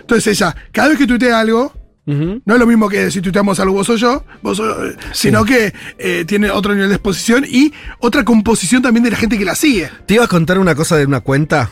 Entonces 0.00 0.26
ella, 0.28 0.54
cada 0.72 0.88
vez 0.88 0.98
que 0.98 1.06
tuitea 1.06 1.40
algo, 1.40 1.72
no 2.04 2.54
es 2.54 2.60
lo 2.60 2.66
mismo 2.68 2.88
que 2.88 3.10
si 3.10 3.20
tuiteamos 3.20 3.58
algo 3.58 3.72
vos 3.74 3.88
o 3.90 3.96
yo, 3.96 4.24
vos 4.40 4.60
o- 4.60 4.86
eh, 4.86 4.94
sino 5.12 5.44
que 5.44 5.72
eh, 5.98 6.24
tiene 6.24 6.50
otro 6.50 6.72
nivel 6.72 6.88
de 6.90 6.94
exposición 6.96 7.44
y 7.48 7.72
otra 7.98 8.24
composición 8.24 8.80
también 8.82 9.02
de 9.02 9.10
la 9.10 9.16
gente 9.16 9.36
que 9.36 9.44
la 9.44 9.56
sigue. 9.56 9.90
Te 10.06 10.14
iba 10.14 10.24
a 10.24 10.28
contar 10.28 10.58
una 10.60 10.76
cosa 10.76 10.96
de 10.96 11.04
una 11.06 11.20
cuenta 11.20 11.70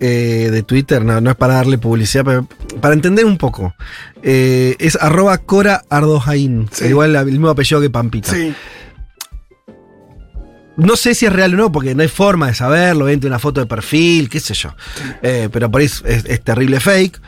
eh, 0.00 0.48
de 0.50 0.62
Twitter, 0.62 1.04
no, 1.04 1.20
no 1.20 1.30
es 1.30 1.36
para 1.36 1.54
darle 1.54 1.78
publicidad, 1.78 2.24
pero 2.24 2.46
para 2.80 2.94
entender 2.94 3.24
un 3.24 3.36
poco. 3.38 3.74
Eh, 4.22 4.76
es 4.78 4.96
arroba 5.00 5.38
Cora 5.38 5.82
Ardojain, 5.90 6.68
Sí. 6.72 6.86
igual 6.86 7.16
el 7.16 7.26
mismo 7.26 7.48
apellido 7.48 7.80
que 7.80 7.90
Pampita. 7.90 8.32
Sí. 8.32 8.54
No 10.76 10.94
sé 10.94 11.14
si 11.16 11.26
es 11.26 11.32
real 11.32 11.54
o 11.54 11.56
no, 11.56 11.72
porque 11.72 11.94
no 11.96 12.02
hay 12.02 12.08
forma 12.08 12.46
de 12.46 12.54
saberlo, 12.54 13.06
vente 13.06 13.26
una 13.26 13.40
foto 13.40 13.60
de 13.60 13.66
perfil, 13.66 14.28
qué 14.28 14.38
sé 14.38 14.54
yo. 14.54 14.74
Eh, 15.22 15.48
pero 15.52 15.68
por 15.70 15.80
ahí 15.80 15.86
es, 15.86 16.02
es- 16.06 16.24
es 16.26 16.40
terrible 16.44 16.78
fake. 16.78 17.20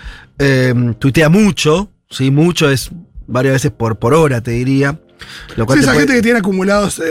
Tuitea 1.00 1.28
mucho, 1.28 1.90
sí, 2.08 2.30
mucho 2.30 2.70
es 2.70 2.90
varias 3.26 3.54
veces 3.54 3.72
por, 3.72 3.98
por 3.98 4.14
hora, 4.14 4.40
te 4.40 4.52
diría. 4.52 5.00
Lo 5.56 5.66
cual 5.66 5.78
Sí, 5.78 5.82
esa 5.82 5.92
puede- 5.92 6.06
gente 6.06 6.14
que 6.18 6.22
tiene 6.22 6.38
acumulados 6.38 7.02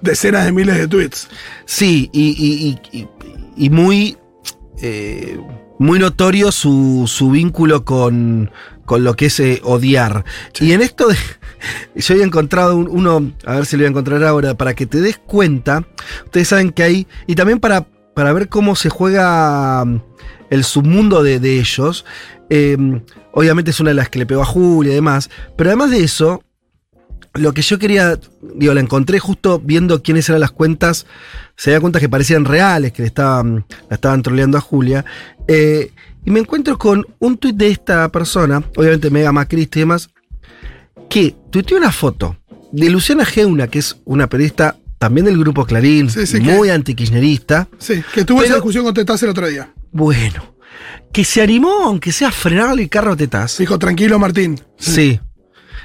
decenas 0.00 0.44
de 0.46 0.52
miles 0.52 0.76
de 0.78 0.88
tweets. 0.88 1.28
Sí, 1.66 2.08
y, 2.12 2.30
y- 2.30 2.78
y- 2.92 2.98
y- 3.02 3.08
y 3.66 3.70
muy 3.70 4.16
eh, 4.86 5.40
muy 5.78 5.98
notorio 5.98 6.52
su, 6.52 7.04
su 7.06 7.30
vínculo 7.30 7.84
con, 7.84 8.50
con 8.84 9.02
lo 9.02 9.14
que 9.14 9.26
es 9.26 9.40
eh, 9.40 9.60
odiar. 9.64 10.24
Y 10.60 10.72
en 10.72 10.82
esto 10.82 11.08
de, 11.08 11.16
yo 11.96 12.14
había 12.14 12.24
encontrado 12.26 12.76
un- 12.76 12.88
uno, 12.88 13.32
a 13.46 13.54
ver 13.56 13.66
si 13.66 13.76
lo 13.76 13.80
voy 13.80 13.86
a 13.86 13.90
encontrar 13.90 14.22
ahora, 14.24 14.54
para 14.54 14.74
que 14.74 14.86
te 14.86 15.00
des 15.00 15.18
cuenta, 15.18 15.84
ustedes 16.24 16.48
saben 16.48 16.70
que 16.70 16.82
hay, 16.82 17.06
y 17.26 17.34
también 17.34 17.60
para, 17.60 17.86
para 18.14 18.32
ver 18.32 18.48
cómo 18.48 18.76
se 18.76 18.90
juega 18.90 19.84
mm, 19.84 20.00
el 20.50 20.64
submundo 20.64 21.22
de, 21.22 21.40
de 21.40 21.58
ellos, 21.58 22.04
eh, 22.50 22.76
obviamente 23.32 23.70
es 23.70 23.80
una 23.80 23.90
de 23.90 23.94
las 23.94 24.10
que 24.10 24.18
le 24.18 24.26
pegó 24.26 24.42
a 24.42 24.46
Julia 24.46 24.92
y 24.92 24.96
demás, 24.96 25.30
pero 25.56 25.70
además 25.70 25.90
de 25.90 26.04
eso, 26.04 26.42
lo 27.34 27.52
que 27.54 27.62
yo 27.62 27.78
quería, 27.78 28.18
digo, 28.54 28.74
la 28.74 28.80
encontré 28.80 29.18
justo 29.18 29.60
viendo 29.62 30.02
quiénes 30.02 30.28
eran 30.28 30.40
las 30.40 30.50
cuentas, 30.50 31.06
se 31.56 31.70
da 31.70 31.80
cuenta 31.80 32.00
que 32.00 32.08
parecían 32.08 32.44
reales, 32.44 32.92
que 32.92 33.02
le 33.02 33.08
estaban, 33.08 33.64
la 33.88 33.94
estaban 33.94 34.22
troleando 34.22 34.58
a 34.58 34.60
Julia, 34.60 35.04
eh, 35.48 35.90
y 36.24 36.30
me 36.30 36.40
encuentro 36.40 36.78
con 36.78 37.06
un 37.18 37.36
tuit 37.36 37.56
de 37.56 37.68
esta 37.68 38.08
persona, 38.10 38.62
obviamente 38.76 39.10
mega 39.10 39.32
macrista 39.32 39.78
y 39.78 39.82
demás, 39.82 40.10
que 41.10 41.34
tuiteó 41.50 41.76
una 41.76 41.92
foto 41.92 42.36
de 42.72 42.90
Luciana 42.90 43.24
Geuna, 43.24 43.68
que 43.68 43.78
es 43.78 43.96
una 44.04 44.28
periodista 44.28 44.76
también 44.98 45.26
del 45.26 45.38
grupo 45.38 45.66
Clarín, 45.66 46.08
Sí, 46.10 46.26
sí, 46.26 46.40
muy 46.40 46.70
antikirchnerista, 46.70 47.68
Sí, 47.78 48.02
que 48.14 48.24
tuvo 48.24 48.42
esa 48.42 48.54
discusión 48.54 48.84
con 48.84 48.94
Tetaz 48.94 49.22
el 49.22 49.28
otro 49.30 49.46
día. 49.46 49.72
bueno, 49.92 50.54
que 51.12 51.24
se 51.24 51.42
animó, 51.42 51.84
aunque 51.84 52.10
sea 52.10 52.28
a 52.28 52.32
frenarle 52.32 52.82
el 52.82 52.88
carro 52.88 53.12
a 53.12 53.16
Tetaz. 53.16 53.58
Dijo, 53.58 53.78
tranquilo, 53.78 54.18
Martín. 54.18 54.60
Sí. 54.76 55.20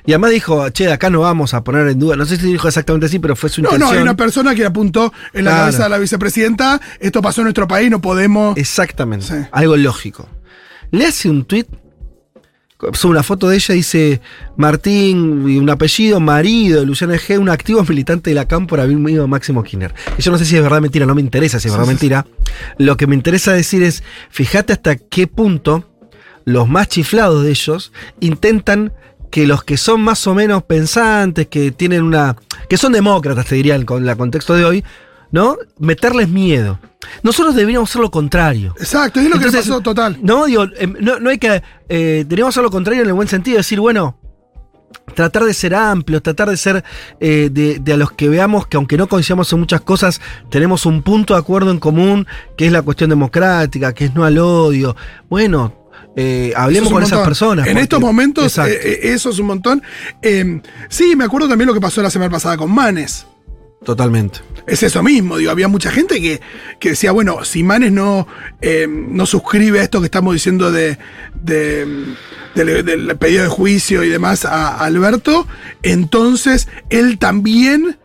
Y 0.09 0.13
además 0.13 0.31
dijo, 0.31 0.67
che, 0.69 0.91
acá 0.91 1.11
no 1.11 1.19
vamos 1.19 1.53
a 1.53 1.63
poner 1.63 1.87
en 1.87 1.99
duda. 1.99 2.15
No 2.15 2.25
sé 2.25 2.37
si 2.37 2.47
dijo 2.47 2.67
exactamente 2.67 3.05
así, 3.05 3.19
pero 3.19 3.35
fue 3.35 3.47
su 3.47 3.61
No, 3.61 3.67
intención. 3.67 3.91
no, 3.91 3.95
hay 3.95 4.01
una 4.01 4.15
persona 4.15 4.55
que 4.55 4.65
apuntó 4.65 5.13
en 5.33 5.45
la 5.45 5.51
Claro. 5.51 5.65
cabeza 5.65 5.83
de 5.83 5.89
la 5.89 5.97
vicepresidenta, 5.99 6.81
esto 6.99 7.21
pasó 7.21 7.41
en 7.41 7.45
nuestro 7.45 7.67
país, 7.67 7.91
no 7.91 8.01
podemos... 8.01 8.57
Exactamente. 8.57 9.27
Sí. 9.27 9.35
Algo 9.51 9.77
lógico. 9.77 10.27
Le 10.89 11.05
hace 11.05 11.29
un 11.29 11.45
tweet, 11.45 11.67
sube 12.93 13.11
una 13.11 13.21
foto 13.21 13.49
de 13.49 13.57
ella, 13.57 13.75
dice 13.75 14.19
Martín, 14.57 15.47
y 15.47 15.59
un 15.59 15.69
apellido, 15.69 16.19
marido 16.19 16.79
de 16.79 16.87
Luciana 16.87 17.13
G, 17.13 17.37
un 17.37 17.49
activo 17.49 17.83
militante 17.87 18.31
de 18.31 18.35
la 18.35 18.47
Cámpora, 18.47 18.85
amigo 18.85 19.27
Máximo 19.27 19.61
Kirchner. 19.63 19.93
Y 20.17 20.23
yo 20.23 20.31
no 20.31 20.39
sé 20.39 20.45
si 20.45 20.55
es 20.55 20.63
verdad 20.63 20.79
o 20.79 20.81
mentira, 20.81 21.05
no 21.05 21.13
me 21.13 21.21
interesa 21.21 21.59
si 21.59 21.67
es 21.67 21.73
verdad 21.73 21.83
o 21.83 21.87
sí, 21.87 21.91
mentira. 21.93 22.25
Lo 22.79 22.97
que 22.97 23.05
me 23.05 23.13
interesa 23.13 23.53
decir 23.53 23.83
es, 23.83 24.01
fíjate 24.31 24.73
hasta 24.73 24.95
qué 24.95 25.27
punto 25.27 25.87
los 26.45 26.67
más 26.67 26.87
chiflados 26.87 27.43
de 27.43 27.51
ellos 27.51 27.91
intentan 28.21 28.91
que 29.29 29.47
los 29.47 29.63
que 29.63 29.77
son 29.77 30.01
más 30.01 30.25
o 30.27 30.35
menos 30.35 30.63
pensantes, 30.63 31.47
que 31.47 31.71
tienen 31.71 32.03
una. 32.03 32.35
que 32.69 32.77
son 32.77 32.91
demócratas, 32.91 33.45
te 33.45 33.55
diría, 33.55 33.83
con 33.85 34.07
el 34.07 34.17
contexto 34.17 34.55
de 34.55 34.65
hoy, 34.65 34.83
¿no? 35.31 35.57
Meterles 35.77 36.29
miedo. 36.29 36.79
Nosotros 37.23 37.55
deberíamos 37.55 37.89
hacer 37.89 38.01
lo 38.01 38.11
contrario. 38.11 38.75
Exacto, 38.77 39.19
es 39.19 39.25
lo 39.25 39.37
que 39.37 39.45
Entonces, 39.45 39.67
pasó 39.67 39.81
total. 39.81 40.17
No, 40.21 40.45
digo, 40.45 40.65
em, 40.77 40.95
no, 40.99 41.19
no 41.19 41.29
hay 41.29 41.37
que. 41.37 41.61
Eh, 41.87 42.23
deberíamos 42.27 42.53
hacer 42.53 42.63
lo 42.63 42.71
contrario 42.71 43.03
en 43.03 43.07
el 43.07 43.13
buen 43.13 43.27
sentido, 43.27 43.57
decir, 43.57 43.79
bueno. 43.79 44.17
Tratar 45.15 45.43
de 45.43 45.53
ser 45.53 45.73
amplios, 45.73 46.21
tratar 46.21 46.49
de 46.49 46.57
ser 46.57 46.83
eh, 47.19 47.49
de, 47.51 47.79
de 47.79 47.93
a 47.93 47.97
los 47.97 48.11
que 48.11 48.29
veamos 48.29 48.67
que 48.67 48.77
aunque 48.77 48.95
no 48.95 49.07
coincidamos 49.07 49.51
en 49.53 49.59
muchas 49.59 49.81
cosas, 49.81 50.21
tenemos 50.49 50.85
un 50.85 51.01
punto 51.01 51.33
de 51.33 51.39
acuerdo 51.39 51.71
en 51.71 51.79
común, 51.79 52.27
que 52.55 52.67
es 52.67 52.71
la 52.71 52.83
cuestión 52.83 53.09
democrática, 53.09 53.93
que 53.93 54.05
es 54.05 54.15
no 54.15 54.23
al 54.23 54.37
odio. 54.37 54.95
Bueno, 55.27 55.78
eh, 56.21 56.53
hablemos 56.55 56.89
es 56.89 56.93
con 56.93 57.03
esas 57.03 57.25
personas. 57.25 57.65
En 57.67 57.73
porque- 57.73 57.83
estos 57.83 57.99
momentos, 58.01 58.57
eh, 58.57 58.63
eh, 58.83 58.99
eso 59.13 59.29
es 59.29 59.39
un 59.39 59.47
montón. 59.47 59.81
Eh, 60.21 60.61
sí, 60.89 61.15
me 61.15 61.23
acuerdo 61.23 61.47
también 61.47 61.67
lo 61.67 61.73
que 61.73 61.81
pasó 61.81 62.01
la 62.01 62.09
semana 62.09 62.31
pasada 62.31 62.57
con 62.57 62.71
Manes. 62.71 63.25
Totalmente. 63.85 64.39
Es 64.67 64.83
eso 64.83 65.01
mismo, 65.01 65.37
digo, 65.37 65.51
había 65.51 65.69
mucha 65.69 65.89
gente 65.89 66.19
que, 66.19 66.41
que 66.79 66.89
decía, 66.89 67.13
bueno, 67.13 67.45
si 67.45 67.63
Manes 67.63 67.93
no, 67.93 68.27
eh, 68.61 68.87
no 68.89 69.25
suscribe 69.25 69.79
a 69.79 69.83
esto 69.83 70.01
que 70.01 70.05
estamos 70.05 70.33
diciendo 70.33 70.69
de, 70.71 70.97
de- 71.41 71.87
del, 72.55 72.83
del 72.85 73.17
pedido 73.17 73.43
de 73.43 73.47
juicio 73.49 74.03
y 74.03 74.09
demás 74.09 74.43
a 74.43 74.77
Alberto, 74.79 75.47
entonces 75.81 76.67
él 76.89 77.17
también 77.19 77.97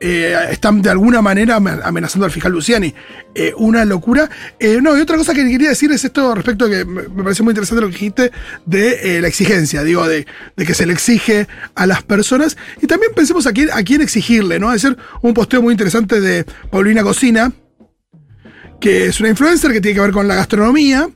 eh, 0.00 0.36
está 0.50 0.70
de 0.72 0.90
alguna 0.90 1.20
manera 1.22 1.56
ame- 1.56 1.80
amenazando 1.82 2.24
al 2.26 2.30
fiscal 2.30 2.52
Luciani. 2.52 2.94
Eh, 3.34 3.52
una 3.56 3.84
locura. 3.84 4.28
Eh, 4.58 4.78
no, 4.82 4.96
y 4.96 5.00
otra 5.00 5.16
cosa 5.16 5.34
que 5.34 5.44
quería 5.48 5.68
decir 5.70 5.90
es 5.92 6.04
esto 6.04 6.34
respecto 6.34 6.64
a 6.66 6.70
que 6.70 6.84
me, 6.84 7.02
me 7.08 7.22
pareció 7.22 7.44
muy 7.44 7.52
interesante 7.52 7.80
lo 7.80 7.88
que 7.88 7.94
dijiste 7.94 8.32
de 8.66 9.16
eh, 9.18 9.20
la 9.20 9.28
exigencia, 9.28 9.82
digo, 9.84 10.06
de, 10.08 10.26
de 10.56 10.66
que 10.66 10.74
se 10.74 10.86
le 10.86 10.92
exige 10.92 11.46
a 11.74 11.86
las 11.86 12.02
personas. 12.02 12.56
Y 12.80 12.86
también 12.86 13.12
pensemos 13.14 13.46
a 13.46 13.52
quién, 13.52 13.68
a 13.72 13.82
quién 13.82 14.00
exigirle, 14.00 14.58
¿no? 14.58 14.72
Es 14.72 14.82
decir, 14.82 14.96
un 15.22 15.34
posteo 15.34 15.62
muy 15.62 15.72
interesante 15.72 16.20
de 16.20 16.44
Paulina 16.70 17.02
Cocina, 17.02 17.52
que 18.80 19.06
es 19.06 19.20
una 19.20 19.28
influencer 19.28 19.72
que 19.72 19.80
tiene 19.80 19.96
que 19.96 20.00
ver 20.00 20.12
con 20.12 20.28
la 20.28 20.36
gastronomía 20.36 21.08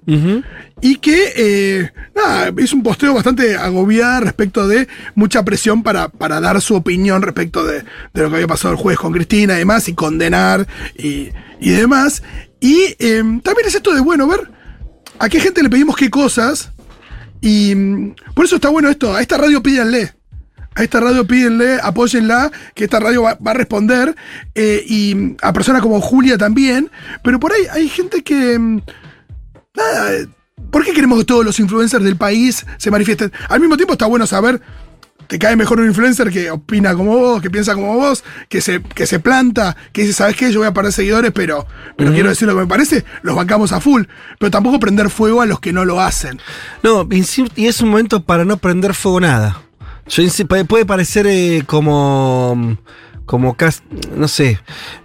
y 0.81 0.97
que 0.97 1.33
eh, 1.37 1.90
nada, 2.14 2.52
es 2.57 2.73
un 2.73 2.83
posteo 2.83 3.14
bastante 3.14 3.57
agobiada 3.57 4.21
respecto 4.21 4.66
de 4.66 4.88
mucha 5.14 5.45
presión 5.45 5.83
para, 5.83 6.09
para 6.09 6.40
dar 6.40 6.61
su 6.61 6.75
opinión 6.75 7.23
respecto 7.23 7.64
de, 7.64 7.85
de 8.12 8.23
lo 8.23 8.28
que 8.28 8.35
había 8.37 8.49
pasado 8.49 8.75
el 8.75 8.81
jueves 8.81 8.99
con 8.99 9.12
Cristina 9.12 9.54
y 9.54 9.59
demás, 9.59 9.88
y 9.88 9.95
condenar 9.95 10.66
y, 10.99 11.28
y 11.61 11.71
demás. 11.71 12.23
Y 12.61 12.97
eh, 12.99 13.23
también 13.42 13.66
es 13.66 13.75
esto 13.75 13.95
de, 13.95 14.00
bueno, 14.00 14.26
ver 14.26 14.50
a 15.19 15.28
qué 15.28 15.40
gente 15.40 15.62
le 15.62 15.71
pedimos 15.71 15.97
qué 15.97 16.11
cosas. 16.11 16.73
Y 17.40 17.75
mm, 17.75 18.14
por 18.35 18.45
eso 18.45 18.57
está 18.57 18.69
bueno 18.69 18.88
esto, 18.88 19.14
a 19.14 19.21
esta 19.21 19.38
radio 19.38 19.62
pídanle. 19.62 20.12
A 20.75 20.83
esta 20.83 21.00
radio 21.00 21.26
pídenle, 21.26 21.79
apóyenla, 21.83 22.50
que 22.75 22.85
esta 22.85 22.99
radio 22.99 23.23
va, 23.23 23.37
va 23.47 23.50
a 23.50 23.55
responder. 23.55 24.14
eh, 24.55 24.83
y 24.87 25.37
a 25.43 25.52
personas 25.52 25.83
como 25.83 26.00
Julia 26.00 26.38
también. 26.38 26.91
Pero 27.23 27.38
por 27.41 27.52
ahí 27.52 27.62
hay 27.73 27.88
gente 27.88 28.23
que. 28.23 28.59
mm, 28.59 28.81
Nada. 29.76 30.14
eh, 30.14 30.26
¿Por 30.71 30.85
qué 30.85 30.93
queremos 30.93 31.19
que 31.19 31.25
todos 31.25 31.45
los 31.45 31.59
influencers 31.61 32.05
del 32.05 32.17
país 32.17 32.64
se 32.79 32.91
manifiesten? 32.91 33.33
Al 33.49 33.61
mismo 33.61 33.76
tiempo 33.76 33.93
está 33.95 34.07
bueno 34.07 34.26
saber. 34.26 34.61
Te 35.26 35.38
cae 35.38 35.57
mejor 35.57 35.81
un 35.81 35.87
influencer 35.87 36.31
que 36.31 36.50
opina 36.50 36.95
como 36.95 37.17
vos, 37.17 37.41
que 37.41 37.50
piensa 37.50 37.75
como 37.75 37.95
vos, 37.97 38.23
que 38.50 38.61
se, 38.61 38.83
que 38.83 39.07
se 39.07 39.19
planta, 39.19 39.76
que 39.93 40.02
dice, 40.02 40.12
¿sabes 40.14 40.37
qué? 40.37 40.52
Yo 40.52 40.61
voy 40.61 40.69
a 40.69 40.75
perder 40.75 40.93
seguidores, 40.93 41.33
pero, 41.33 41.67
pero 41.97 42.12
quiero 42.12 42.29
decir 42.29 42.47
lo 42.49 42.55
que 42.55 42.61
me 42.62 42.67
parece, 42.67 43.05
los 43.23 43.35
bancamos 43.35 43.73
a 43.73 43.81
full. 43.81 44.02
Pero 44.38 44.50
tampoco 44.50 44.79
prender 44.79 45.09
fuego 45.11 45.41
a 45.41 45.47
los 45.47 45.59
que 45.61 45.73
no 45.73 45.85
lo 45.85 46.00
hacen. 46.00 46.38
No, 46.83 47.09
y 47.11 47.67
es 47.67 47.81
un 47.81 47.88
momento 47.91 48.25
para 48.25 48.45
no 48.45 48.57
prender 48.59 48.95
fuego 48.95 49.21
nada. 49.21 49.62
Puede- 50.68 50.85
parecer 50.87 51.26
eh, 51.26 51.62
como. 51.66 52.76
como 53.26 53.54
cas- 53.56 53.82
no 54.16 54.28
sé. 54.28 54.59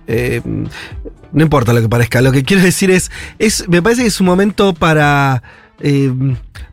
eh, 0.08 0.42
no 1.34 1.44
importa 1.44 1.74
lo 1.74 1.82
que 1.82 1.90
parezca. 1.90 2.22
Lo 2.22 2.32
que 2.32 2.44
quiero 2.44 2.64
decir 2.64 2.92
es. 2.92 3.12
es 3.40 3.68
me 3.70 3.82
parece 3.82 4.02
que 4.02 4.08
es 4.08 4.20
un 4.20 4.28
momento 4.28 4.74
para. 4.74 5.44
eh, 5.80 6.12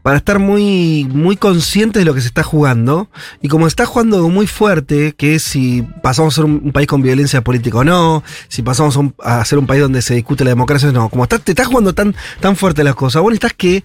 para 0.02 0.18
estar 0.18 0.38
muy, 0.38 1.08
muy 1.10 1.38
conscientes 1.38 2.00
de 2.00 2.04
lo 2.04 2.12
que 2.14 2.20
se 2.20 2.26
está 2.26 2.42
jugando. 2.42 3.08
Y 3.40 3.48
como 3.48 3.66
está 3.66 3.86
jugando 3.86 4.28
muy 4.28 4.46
fuerte, 4.46 5.14
que 5.16 5.36
es 5.36 5.42
si 5.42 5.80
pasamos 6.02 6.34
a 6.34 6.36
ser 6.36 6.44
un, 6.44 6.72
país 6.72 6.86
con 6.86 7.00
violencia 7.00 7.42
política 7.42 7.78
o 7.78 7.84
no, 7.84 8.22
si 8.48 8.60
pasamos 8.60 8.98
a 9.22 9.42
ser 9.46 9.58
un 9.58 9.66
país 9.66 9.80
donde 9.80 10.02
se 10.02 10.14
discute 10.14 10.44
la 10.44 10.50
democracia 10.50 10.90
o 10.90 10.92
no. 10.92 11.08
Como 11.08 11.22
está, 11.22 11.38
te 11.38 11.52
estás 11.52 11.68
jugando 11.68 11.94
tan, 11.94 12.14
tan 12.40 12.54
fuerte 12.54 12.84
las 12.84 12.94
cosas, 12.94 13.22
vos 13.22 13.30
necesitas 13.30 13.54
que 13.54 13.82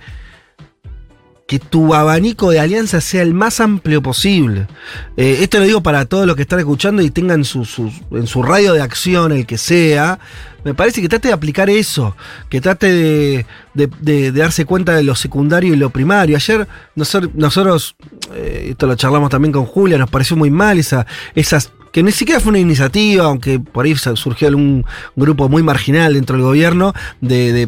que 1.50 1.58
tu 1.58 1.96
abanico 1.96 2.52
de 2.52 2.60
alianza 2.60 3.02
sea 3.02 3.24
el 3.24 3.34
más 3.34 3.60
amplio 3.60 4.04
posible. 4.04 4.68
Eh, 5.18 5.40
esto 5.42 5.58
lo 5.58 5.64
digo 5.66 5.82
para 5.82 6.06
todos 6.06 6.28
los 6.28 6.36
que 6.36 6.44
están 6.44 6.60
escuchando 6.60 7.02
y 7.02 7.10
tengan 7.10 7.44
su, 7.44 7.66
su- 7.66 7.92
en 8.12 8.28
su 8.28 8.44
radio 8.44 8.74
de 8.74 8.84
acción, 8.84 9.32
el 9.32 9.48
que 9.48 9.58
sea. 9.58 10.20
Me 10.64 10.76
parece 10.76 11.02
que 11.02 11.10
trate 11.10 11.30
de 11.30 11.34
aplicar 11.34 11.68
eso, 11.72 12.16
que 12.50 12.62
trate 12.62 12.94
de, 12.94 13.46
de- 13.74 13.90
de- 14.00 14.32
de 14.32 14.40
darse 14.40 14.66
cuenta 14.66 14.94
de 14.94 15.02
lo 15.02 15.16
secundario 15.16 15.74
y 15.74 15.78
lo 15.78 15.90
primario. 15.90 16.36
Ayer 16.36 16.68
nosotros, 16.96 17.32
nosotros 17.34 17.96
eh, 18.36 18.68
esto 18.70 18.86
lo 18.86 18.94
charlamos 18.94 19.32
también 19.32 19.52
con 19.52 19.66
Julia, 19.66 19.98
nos 19.98 20.12
pareció 20.12 20.38
muy 20.38 20.52
mal 20.52 20.78
esa, 20.78 21.08
esas 21.34 21.72
que 21.92 22.04
ni 22.04 22.12
siquiera 22.12 22.40
fue 22.40 22.52
una 22.52 22.60
iniciativa, 22.60 23.26
aunque 23.26 23.60
por 23.60 23.86
ahí 23.88 23.96
surgió 23.96 24.50
un 24.50 24.86
grupo 25.16 25.50
muy 25.50 25.64
marginal 25.64 26.14
dentro 26.14 26.36
del 26.36 26.46
gobierno 26.46 26.94
de, 27.22 27.52
de 27.54 27.66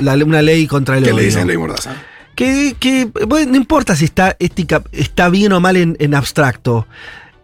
La 0.00 0.14
ley 0.14 0.22
una 0.22 0.42
ley 0.42 0.68
contra 0.68 0.96
el 0.96 1.02
¿Qué 1.02 1.10
odio. 1.10 1.18
le 1.18 1.24
dicen 1.26 1.48
ley 1.48 1.56
mordaza? 1.56 1.96
Que, 2.34 2.74
que, 2.78 3.06
bueno, 3.26 3.50
no 3.52 3.56
importa 3.56 3.94
si 3.94 4.06
está, 4.06 4.36
ética, 4.38 4.82
está 4.92 5.28
bien 5.28 5.52
o 5.52 5.60
mal 5.60 5.76
en, 5.76 5.96
en 6.00 6.14
abstracto. 6.14 6.86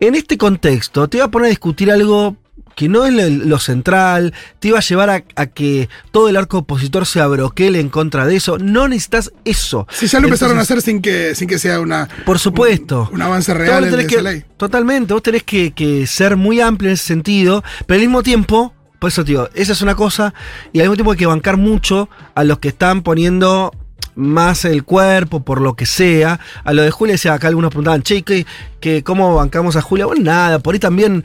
En 0.01 0.15
este 0.15 0.39
contexto, 0.39 1.09
te 1.09 1.19
iba 1.19 1.27
a 1.27 1.31
poner 1.31 1.47
a 1.47 1.51
discutir 1.51 1.91
algo 1.91 2.37
que 2.75 2.89
no 2.91 3.07
es 3.07 3.13
lo, 3.15 3.47
lo 3.47 3.59
central, 3.59 4.35
te 4.59 4.69
iba 4.69 4.79
a 4.79 4.83
llevar 4.83 5.09
a, 5.09 5.25
a 5.37 5.47
que 5.47 5.89
todo 6.13 6.29
el 6.29 6.37
arco 6.37 6.59
opositor 6.59 7.07
se 7.07 7.21
abroquele 7.21 7.81
en 7.81 7.89
contra 7.89 8.27
de 8.27 8.37
eso. 8.37 8.59
No 8.59 8.87
necesitas 8.89 9.33
eso. 9.47 9.87
Si 9.91 10.07
ya 10.07 10.21
lo 10.21 10.27
empezaron 10.29 10.59
a 10.59 10.61
hacer 10.61 10.83
sin 10.83 11.01
que, 11.01 11.35
sin 11.35 11.49
que 11.49 11.59
sea 11.59 11.81
una. 11.81 12.07
Por 12.27 12.39
supuesto. 12.39 13.09
Un, 13.11 13.17
un 13.17 13.23
avance 13.23 13.55
real 13.55 13.85
en 13.85 13.95
esa 14.01 14.07
que- 14.07 14.23
ley. 14.23 14.45
Totalmente, 14.59 15.15
vos 15.15 15.23
tenés 15.23 15.43
que, 15.43 15.73
que 15.73 16.07
ser 16.07 16.37
muy 16.37 16.61
amplio 16.61 16.91
en 16.91 16.95
ese 16.95 17.05
sentido, 17.05 17.65
pero 17.87 17.97
al 17.99 18.07
mismo 18.07 18.23
tiempo, 18.23 18.75
por 18.99 19.09
eso 19.09 19.25
digo, 19.25 19.49
esa 19.55 19.73
es 19.73 19.81
una 19.81 19.95
cosa, 19.95 20.35
y 20.75 20.81
al 20.81 20.85
mismo 20.85 20.97
tiempo 20.97 21.13
hay 21.13 21.19
que 21.19 21.27
bancar 21.27 21.57
mucho 21.57 22.11
a 22.35 22.45
los 22.45 22.59
que 22.59 22.69
están 22.69 23.03
poniendo 23.03 23.73
más 24.17 24.65
el 24.65 24.83
cuerpo, 24.83 25.45
por 25.45 25.61
lo 25.61 25.75
que 25.75 25.87
sea. 25.87 26.41
A 26.65 26.73
lo 26.73 26.83
de 26.83 26.91
Julia 26.91 27.13
decía 27.13 27.35
acá 27.35 27.49
algunos 27.49 27.71
preguntaban, 27.71 28.03
che, 28.03 28.23
¿qué, 28.23 28.47
qué, 28.81 29.05
¿cómo 29.05 29.35
bancamos 29.35 29.77
a 29.77 29.83
Julia? 29.83 30.07
Bueno, 30.07 30.25
nada, 30.25 30.59
por 30.59 30.75
ahí 30.75 30.81
también, 30.81 31.23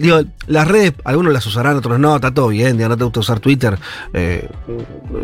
digo, 0.00 0.22
las 0.46 0.66
redes, 0.66 0.92
algunos 1.04 1.32
las 1.32 1.46
usarán, 1.46 1.76
otros 1.76 1.98
no, 2.00 2.16
está 2.16 2.32
todo 2.32 2.48
bien, 2.48 2.76
digo, 2.76 2.88
no 2.88 2.96
te 2.96 3.04
gusta 3.04 3.20
usar 3.20 3.40
Twitter, 3.40 3.78
eh, 4.14 4.48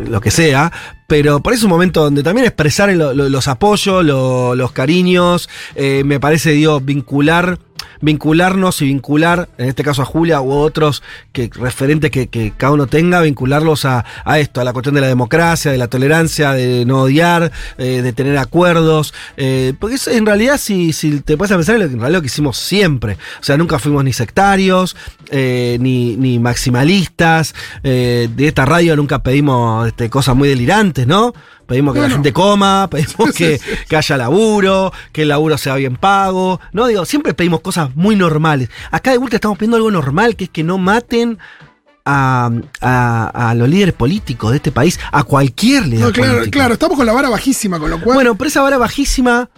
lo 0.09 0.21
que 0.21 0.31
sea, 0.31 0.71
pero 1.07 1.41
por 1.41 1.53
ahí 1.53 1.57
es 1.59 1.65
un 1.65 1.71
momento 1.71 2.03
donde 2.03 2.23
también 2.23 2.47
expresar 2.47 2.93
lo- 2.93 3.15
lo- 3.15 3.29
los 3.29 3.49
apoyos, 3.49 4.05
lo- 4.05 4.55
los 4.55 4.73
cariños, 4.73 5.49
eh, 5.75 6.03
me 6.05 6.21
parece, 6.21 6.51
digo, 6.53 6.81
vincular 6.81 7.59
vincularnos 8.01 8.81
y 8.83 8.87
vincular, 8.87 9.49
en 9.59 9.69
este 9.69 9.83
caso 9.83 10.03
a 10.03 10.05
Julia 10.05 10.41
u 10.41 10.53
otros 10.53 11.03
que, 11.33 11.51
referentes 11.55 12.11
que, 12.11 12.29
que 12.29 12.53
cada 12.57 12.73
uno 12.73 12.87
tenga, 12.87 13.21
vincularlos 13.21 13.85
a, 13.85 14.05
a 14.25 14.39
esto, 14.39 14.61
a 14.61 14.65
la 14.65 14.73
cuestión 14.73 14.95
de 14.95 15.01
la 15.01 15.07
democracia, 15.09 15.71
de 15.71 15.79
la 15.79 15.89
tolerancia, 15.89 16.53
de 16.53 16.85
no 16.85 17.03
odiar, 17.03 17.51
eh, 17.79 18.03
de 18.03 18.13
tener 18.13 18.37
acuerdos. 18.39 19.15
eh, 19.37 19.73
porque 19.79 19.97
eso, 19.97 20.11
en 20.11 20.27
realidad, 20.27 20.59
si, 20.59 20.93
si 20.93 21.21
te 21.21 21.37
puedes 21.37 21.55
pensar, 21.55 21.77
es 21.77 21.83
lo 21.83 21.89
que- 21.89 21.95
en 21.95 22.01
realidad 22.01 22.19
lo 22.19 22.23
que 22.23 22.27
hicimos 22.27 22.57
siempre. 22.59 23.15
O 23.41 23.45
sea, 23.45 23.57
nunca 23.57 23.79
fuimos 23.79 24.05
ni 24.05 24.13
sectarios, 24.13 24.97
eh, 25.31 25.77
ni, 25.81 26.17
ni 26.17 26.39
maximalistas. 26.39 27.55
eh, 27.83 28.29
de 28.35 28.49
esta 28.49 28.65
radio 28.65 28.97
nunca 28.97 29.23
pedimos 29.23 29.87
este, 29.89 30.09
cosas 30.11 30.35
muy 30.37 30.49
delirantes, 30.49 31.07
¿no? 31.07 31.33
Pedimos 31.67 31.95
que 31.95 32.01
la 32.01 32.11
gente 32.11 32.33
coma, 32.33 32.89
pedimos 32.91 33.33
que, 33.35 33.61
haya 33.97 34.17
laburo, 34.17 34.93
que 35.13 35.23
el 35.23 35.29
laburo 35.29 35.59
sea 35.59 35.75
bien 35.77 35.97
pago. 35.97 36.61
No, 36.73 36.87
digo, 36.87 37.05
siempre 37.05 37.35
pedimos 37.35 37.61
cosas 37.61 37.95
muy 37.97 38.15
normales. 38.17 38.69
Acá 38.91 39.11
de 39.11 39.19
vuelta 39.19 39.37
estamos 39.37 39.59
pidiendo 39.59 39.77
algo 39.77 39.91
normal, 39.91 40.37
que 40.37 40.45
es 40.45 40.51
que 40.51 40.63
no 40.63 40.79
maten 40.79 41.39
a, 42.05 42.51
a- 42.81 43.51
a 43.51 43.55
los 43.55 43.69
líderes 43.69 43.95
políticos 43.95 44.51
de 44.53 44.57
este 44.59 44.71
país, 44.71 44.99
a 45.11 45.25
cualquier 45.25 45.87
líder 45.89 46.07
No, 46.07 46.13
claro, 46.13 46.33
político. 46.35 46.53
claro, 46.53 46.75
estamos 46.75 46.97
con 46.97 47.05
la 47.07 47.13
vara 47.13 47.29
bajísima, 47.29 47.79
con 47.81 47.91
lo 47.91 48.01
cual. 48.01 48.15
Bueno, 48.15 48.37
pero 48.37 48.47
esa 48.49 48.63
vara 48.63 48.79
bajísima 48.79 49.49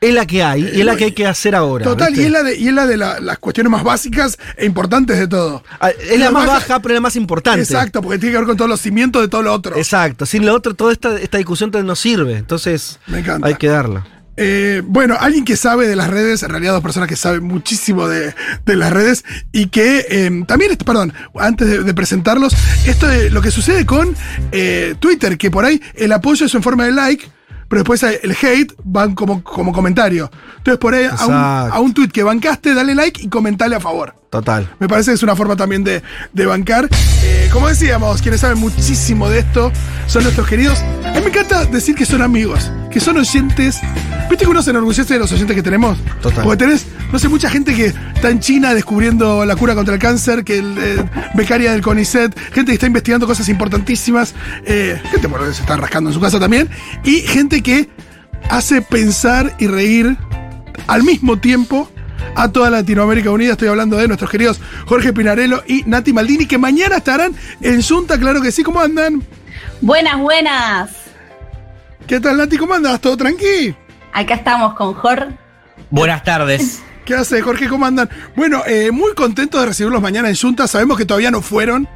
es 0.00 0.12
la 0.14 0.26
que 0.26 0.42
hay 0.42 0.62
y 0.74 0.80
es 0.80 0.84
la 0.86 0.94
que 0.96 1.04
hay 1.04 1.12
que 1.12 1.26
hacer 1.26 1.54
ahora. 1.54 1.84
Total, 1.84 2.08
¿viste? 2.08 2.22
y 2.22 2.26
es 2.26 2.30
la 2.32 2.42
de, 2.42 2.56
y 2.56 2.68
es 2.68 2.74
la 2.74 2.86
de 2.86 2.96
la- 2.96 3.18
las 3.20 3.38
cuestiones 3.38 3.70
más 3.70 3.82
básicas 3.82 4.38
e 4.56 4.66
importantes 4.66 5.18
de 5.18 5.26
todo. 5.26 5.62
Ah, 5.80 5.90
Es 5.90 6.18
la 6.18 6.26
la 6.26 6.30
más 6.32 6.46
baja- 6.46 6.58
baja, 6.58 6.80
pero 6.80 6.92
es 6.94 6.96
la 6.96 7.00
más 7.00 7.16
importante. 7.16 7.62
Exacto, 7.62 8.02
porque 8.02 8.18
tiene 8.18 8.32
que 8.32 8.38
ver 8.38 8.46
con 8.46 8.56
todos 8.56 8.68
los 8.68 8.80
cimientos 8.80 9.22
de 9.22 9.28
todo 9.28 9.42
lo 9.42 9.52
otro. 9.52 9.76
Exacto. 9.76 10.26
Sin 10.26 10.44
lo 10.44 10.54
otro, 10.54 10.74
toda 10.74 10.92
esta, 10.92 11.18
esta 11.18 11.38
discusión 11.38 11.70
no 11.84 11.96
sirve. 11.96 12.36
Entonces, 12.36 12.98
Me 13.06 13.24
hay 13.42 13.54
que 13.54 13.68
darla. 13.68 14.06
Eh, 14.38 14.82
bueno, 14.84 15.16
alguien 15.18 15.46
que 15.46 15.56
sabe 15.56 15.88
de 15.88 15.96
las 15.96 16.08
redes, 16.10 16.42
en 16.42 16.50
realidad 16.50 16.74
dos 16.74 16.82
personas 16.82 17.08
que 17.08 17.16
saben 17.16 17.42
muchísimo 17.44 18.06
de, 18.06 18.34
de 18.66 18.76
las 18.76 18.92
redes 18.92 19.24
y 19.50 19.68
que 19.68 20.04
eh, 20.10 20.30
también, 20.46 20.76
perdón, 20.76 21.14
antes 21.40 21.66
de, 21.68 21.82
de 21.82 21.94
presentarlos, 21.94 22.54
esto 22.86 23.06
de 23.06 23.30
lo 23.30 23.40
que 23.40 23.50
sucede 23.50 23.86
con 23.86 24.14
eh, 24.52 24.94
Twitter, 25.00 25.38
que 25.38 25.50
por 25.50 25.64
ahí 25.64 25.80
el 25.94 26.12
apoyo 26.12 26.44
es 26.44 26.54
en 26.54 26.62
forma 26.62 26.84
de 26.84 26.92
like, 26.92 27.26
pero 27.68 27.82
después 27.82 28.02
el 28.02 28.32
hate 28.32 28.72
van 28.84 29.14
como, 29.14 29.42
como 29.42 29.72
comentario. 29.72 30.30
Entonces 30.58 30.78
por 30.78 30.94
ahí 30.94 31.06
a 31.06 31.26
un, 31.26 31.34
a 31.34 31.80
un 31.80 31.94
tweet 31.94 32.08
que 32.08 32.22
bancaste, 32.22 32.74
dale 32.74 32.94
like 32.94 33.22
y 33.22 33.28
comentale 33.28 33.76
a 33.76 33.80
favor. 33.80 34.14
Total. 34.30 34.68
Me 34.80 34.88
parece 34.88 35.12
que 35.12 35.14
es 35.14 35.22
una 35.22 35.36
forma 35.36 35.56
también 35.56 35.84
de, 35.84 36.02
de 36.32 36.46
bancar. 36.46 36.88
Eh, 37.22 37.48
como 37.52 37.68
decíamos, 37.68 38.20
quienes 38.20 38.40
saben 38.40 38.58
muchísimo 38.58 39.28
de 39.30 39.38
esto 39.38 39.72
son 40.06 40.24
nuestros 40.24 40.46
queridos. 40.48 40.78
A 41.04 41.12
mí 41.12 41.20
me 41.20 41.28
encanta 41.28 41.64
decir 41.64 41.94
que 41.94 42.04
son 42.04 42.22
amigos, 42.22 42.70
que 42.90 43.00
son 43.00 43.16
oyentes. 43.16 43.80
¿Viste 44.28 44.44
que 44.44 44.50
uno 44.50 44.62
se 44.62 44.70
enorgullece 44.70 45.14
de 45.14 45.20
los 45.20 45.30
oyentes 45.32 45.54
que 45.54 45.62
tenemos? 45.62 45.98
Total. 46.20 46.42
Porque 46.42 46.64
tenés, 46.64 46.86
no 47.12 47.18
sé, 47.18 47.28
mucha 47.28 47.48
gente 47.48 47.74
que 47.74 47.86
está 47.86 48.30
en 48.30 48.40
China 48.40 48.74
descubriendo 48.74 49.44
la 49.44 49.54
cura 49.54 49.74
contra 49.74 49.94
el 49.94 50.00
cáncer, 50.00 50.44
que 50.44 50.58
el, 50.58 50.76
eh, 50.78 51.04
becaria 51.34 51.72
del 51.72 51.82
CONICET, 51.82 52.36
gente 52.52 52.72
que 52.72 52.74
está 52.74 52.86
investigando 52.86 53.26
cosas 53.26 53.48
importantísimas, 53.48 54.34
eh, 54.64 55.00
gente 55.10 55.28
ahí 55.28 55.54
se 55.54 55.60
está 55.62 55.76
rascando 55.76 56.10
en 56.10 56.14
su 56.14 56.20
casa 56.20 56.40
también, 56.40 56.68
y 57.04 57.20
gente 57.20 57.62
que 57.62 57.88
hace 58.50 58.82
pensar 58.82 59.54
y 59.58 59.68
reír 59.68 60.16
al 60.88 61.04
mismo 61.04 61.38
tiempo 61.38 61.90
a 62.36 62.52
toda 62.52 62.70
Latinoamérica 62.70 63.30
Unida. 63.30 63.52
Estoy 63.52 63.68
hablando 63.68 63.96
de 63.96 64.06
nuestros 64.06 64.30
queridos 64.30 64.60
Jorge 64.86 65.12
Pinarello 65.12 65.64
y 65.66 65.82
Nati 65.86 66.12
Maldini, 66.12 66.46
que 66.46 66.58
mañana 66.58 66.98
estarán 66.98 67.34
en 67.60 67.82
Junta, 67.82 68.18
claro 68.18 68.40
que 68.40 68.52
sí. 68.52 68.62
¿Cómo 68.62 68.80
andan? 68.80 69.22
Buenas, 69.80 70.18
buenas. 70.20 70.90
¿Qué 72.06 72.20
tal, 72.20 72.36
Nati? 72.36 72.56
¿Cómo 72.56 72.74
andas? 72.74 73.00
¿Todo 73.00 73.16
tranqui? 73.16 73.74
Acá 74.12 74.34
estamos 74.34 74.74
con 74.74 74.94
Jor. 74.94 75.28
Buenas 75.90 76.22
tardes. 76.22 76.82
¿Qué 77.04 77.14
hace, 77.14 77.40
Jorge? 77.40 77.68
¿Cómo 77.68 77.86
andan? 77.86 78.08
Bueno, 78.34 78.62
eh, 78.66 78.90
muy 78.90 79.14
contentos 79.14 79.60
de 79.60 79.66
recibirlos 79.68 80.02
mañana 80.02 80.28
en 80.28 80.36
Junta. 80.36 80.66
Sabemos 80.66 80.98
que 80.98 81.04
todavía 81.04 81.30
no 81.30 81.40
fueron. 81.40 81.88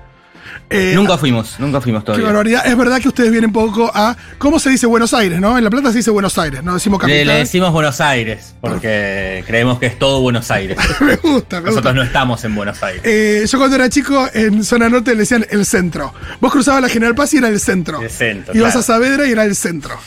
Eh, 0.70 0.92
nunca 0.94 1.18
fuimos, 1.18 1.58
nunca 1.58 1.80
fuimos 1.80 2.02
Qué 2.02 2.06
todavía. 2.06 2.26
barbaridad. 2.26 2.66
Es 2.66 2.76
verdad 2.76 3.00
que 3.00 3.08
ustedes 3.08 3.30
vienen 3.30 3.52
poco 3.52 3.90
a. 3.92 4.16
¿Cómo 4.38 4.58
se 4.60 4.70
dice 4.70 4.86
Buenos 4.86 5.12
Aires, 5.12 5.40
no? 5.40 5.58
En 5.58 5.64
La 5.64 5.70
Plata 5.70 5.90
se 5.90 5.98
dice 5.98 6.10
Buenos 6.10 6.38
Aires, 6.38 6.62
no 6.62 6.74
decimos 6.74 7.00
Le, 7.02 7.08
capital. 7.08 7.26
le 7.26 7.34
decimos 7.34 7.72
Buenos 7.72 8.00
Aires, 8.00 8.54
porque 8.60 9.42
creemos 9.46 9.78
que 9.78 9.86
es 9.86 9.98
todo 9.98 10.20
Buenos 10.20 10.50
Aires. 10.50 10.78
me 11.00 11.16
gusta, 11.16 11.20
me 11.20 11.30
gusta. 11.36 11.60
Nosotros 11.60 11.94
no 11.94 12.02
estamos 12.02 12.44
en 12.44 12.54
Buenos 12.54 12.82
Aires. 12.82 13.02
Eh, 13.04 13.44
yo 13.50 13.58
cuando 13.58 13.76
era 13.76 13.88
chico 13.88 14.28
en 14.32 14.62
zona 14.64 14.88
norte 14.88 15.12
le 15.12 15.18
decían 15.18 15.44
el 15.50 15.66
centro. 15.66 16.14
Vos 16.40 16.52
cruzabas 16.52 16.82
la 16.82 16.88
General 16.88 17.14
Paz 17.14 17.34
y 17.34 17.38
era 17.38 17.48
el 17.48 17.58
centro. 17.58 18.00
El 18.00 18.10
centro, 18.10 18.54
Ibas 18.54 18.72
claro. 18.72 18.80
a 18.80 18.82
Saavedra 18.82 19.26
y 19.26 19.32
era 19.32 19.44
el 19.44 19.56
centro. 19.56 19.98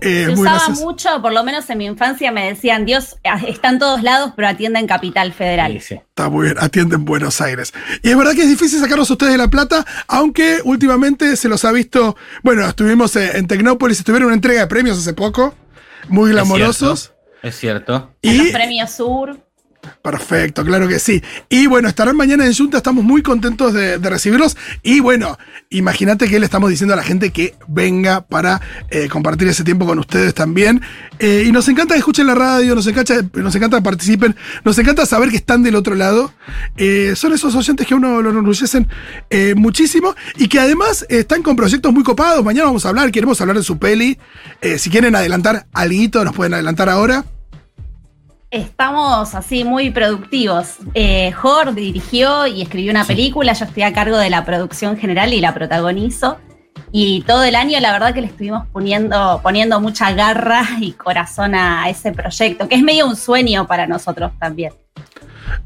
Eh, 0.00 0.28
usaba 0.32 0.68
mucho, 0.70 1.20
por 1.20 1.32
lo 1.32 1.44
menos 1.44 1.68
en 1.68 1.78
mi 1.78 1.84
infancia 1.86 2.32
me 2.32 2.46
decían, 2.48 2.84
Dios 2.84 3.16
ah, 3.24 3.40
está 3.46 3.68
en 3.68 3.78
todos 3.78 4.02
lados, 4.02 4.32
pero 4.34 4.48
atiende 4.48 4.78
en 4.78 4.86
Capital 4.86 5.32
Federal. 5.32 5.72
Sí, 5.72 5.80
sí. 5.80 5.94
Está 5.94 6.30
muy 6.30 6.46
bien, 6.46 6.56
atienden 6.58 7.04
Buenos 7.04 7.40
Aires. 7.40 7.74
Y 8.02 8.10
es 8.10 8.16
verdad 8.16 8.32
que 8.32 8.42
es 8.42 8.48
difícil 8.48 8.80
sacarlos 8.80 9.10
a 9.10 9.12
ustedes 9.12 9.32
de 9.32 9.38
La 9.38 9.48
Plata, 9.48 9.84
aunque 10.08 10.60
últimamente 10.64 11.36
se 11.36 11.48
los 11.48 11.64
ha 11.64 11.72
visto. 11.72 12.16
Bueno, 12.42 12.66
estuvimos 12.66 13.14
eh, 13.16 13.36
en 13.38 13.46
Tecnópolis, 13.46 13.98
estuvieron 13.98 14.24
en 14.24 14.26
una 14.28 14.34
entrega 14.34 14.60
de 14.62 14.66
premios 14.66 14.98
hace 14.98 15.12
poco, 15.14 15.54
muy 16.08 16.30
Es 16.30 16.34
glamorosos. 16.36 17.00
cierto, 17.00 17.46
Es 17.48 17.56
cierto. 17.56 18.14
En 18.22 18.38
los 18.38 18.48
premios 18.48 18.90
Sur. 18.90 19.45
Perfecto, 20.02 20.64
claro 20.64 20.86
que 20.86 20.98
sí. 20.98 21.22
Y 21.48 21.66
bueno, 21.66 21.88
estarán 21.88 22.16
mañana 22.16 22.46
en 22.46 22.54
Junta, 22.54 22.76
estamos 22.76 23.04
muy 23.04 23.22
contentos 23.22 23.72
de, 23.72 23.98
recibirlos. 23.98 24.56
Y 24.82 25.00
bueno, 25.00 25.38
imagínate 25.70 26.28
que 26.28 26.38
le 26.38 26.44
estamos 26.44 26.70
diciendo 26.70 26.94
a 26.94 26.96
la 26.96 27.02
gente 27.02 27.30
que 27.30 27.54
venga 27.66 28.20
para 28.20 28.60
eh, 28.90 29.08
compartir 29.08 29.48
ese 29.48 29.64
tiempo 29.64 29.86
con 29.86 29.98
ustedes 29.98 30.34
también. 30.34 30.80
Eh, 31.18 31.44
y 31.46 31.52
nos 31.52 31.68
encanta 31.68 31.94
que 31.94 31.98
escuchen 31.98 32.26
la 32.26 32.34
radio, 32.34 32.74
nos 32.74 32.86
encanta, 32.86 33.14
nos 33.34 33.54
encanta 33.54 33.80
participen, 33.80 34.36
nos 34.64 34.78
encanta 34.78 35.06
saber 35.06 35.30
que 35.30 35.36
están 35.36 35.62
del 35.62 35.74
otro 35.74 35.94
lado. 35.94 36.32
Eh, 36.76 37.14
son 37.16 37.32
esos 37.32 37.54
oyentes 37.54 37.86
que 37.86 37.94
a 37.94 37.96
uno 37.96 38.22
lo 38.22 38.30
enorgullecen 38.30 38.86
muchísimo 39.56 40.14
y 40.36 40.48
que 40.48 40.60
además 40.60 41.04
están 41.08 41.42
con 41.42 41.56
proyectos 41.56 41.92
muy 41.92 42.04
copados. 42.04 42.44
Mañana 42.44 42.66
vamos 42.66 42.86
a 42.86 42.90
hablar, 42.90 43.10
queremos 43.10 43.40
hablar 43.40 43.56
de 43.56 43.62
su 43.62 43.78
peli. 43.78 44.18
Si 44.78 44.90
quieren 44.90 45.16
adelantar 45.16 45.66
algo, 45.72 45.96
nos 46.24 46.34
pueden 46.34 46.54
adelantar 46.54 46.88
ahora. 46.88 47.24
Estamos 48.56 49.34
así 49.34 49.64
muy 49.64 49.90
productivos. 49.90 50.78
Eh, 50.94 51.30
dirigió 51.74 52.46
y 52.46 52.62
escribió 52.62 52.90
una 52.90 53.04
película, 53.04 53.52
yo 53.52 53.66
estoy 53.66 53.82
a 53.82 53.92
cargo 53.92 54.16
de 54.16 54.30
la 54.30 54.46
producción 54.46 54.96
general 54.96 55.34
y 55.34 55.42
la 55.42 55.52
protagonizo. 55.52 56.38
Y 56.90 57.20
todo 57.26 57.44
el 57.44 57.54
año 57.54 57.78
la 57.80 57.92
verdad 57.92 58.14
que 58.14 58.22
le 58.22 58.28
estuvimos 58.28 58.66
poniendo, 58.68 59.40
poniendo 59.42 59.78
mucha 59.78 60.10
garra 60.12 60.64
y 60.80 60.92
corazón 60.92 61.54
a 61.54 61.90
ese 61.90 62.12
proyecto, 62.12 62.66
que 62.66 62.76
es 62.76 62.82
medio 62.82 63.06
un 63.06 63.16
sueño 63.16 63.66
para 63.66 63.86
nosotros 63.86 64.32
también. 64.38 64.72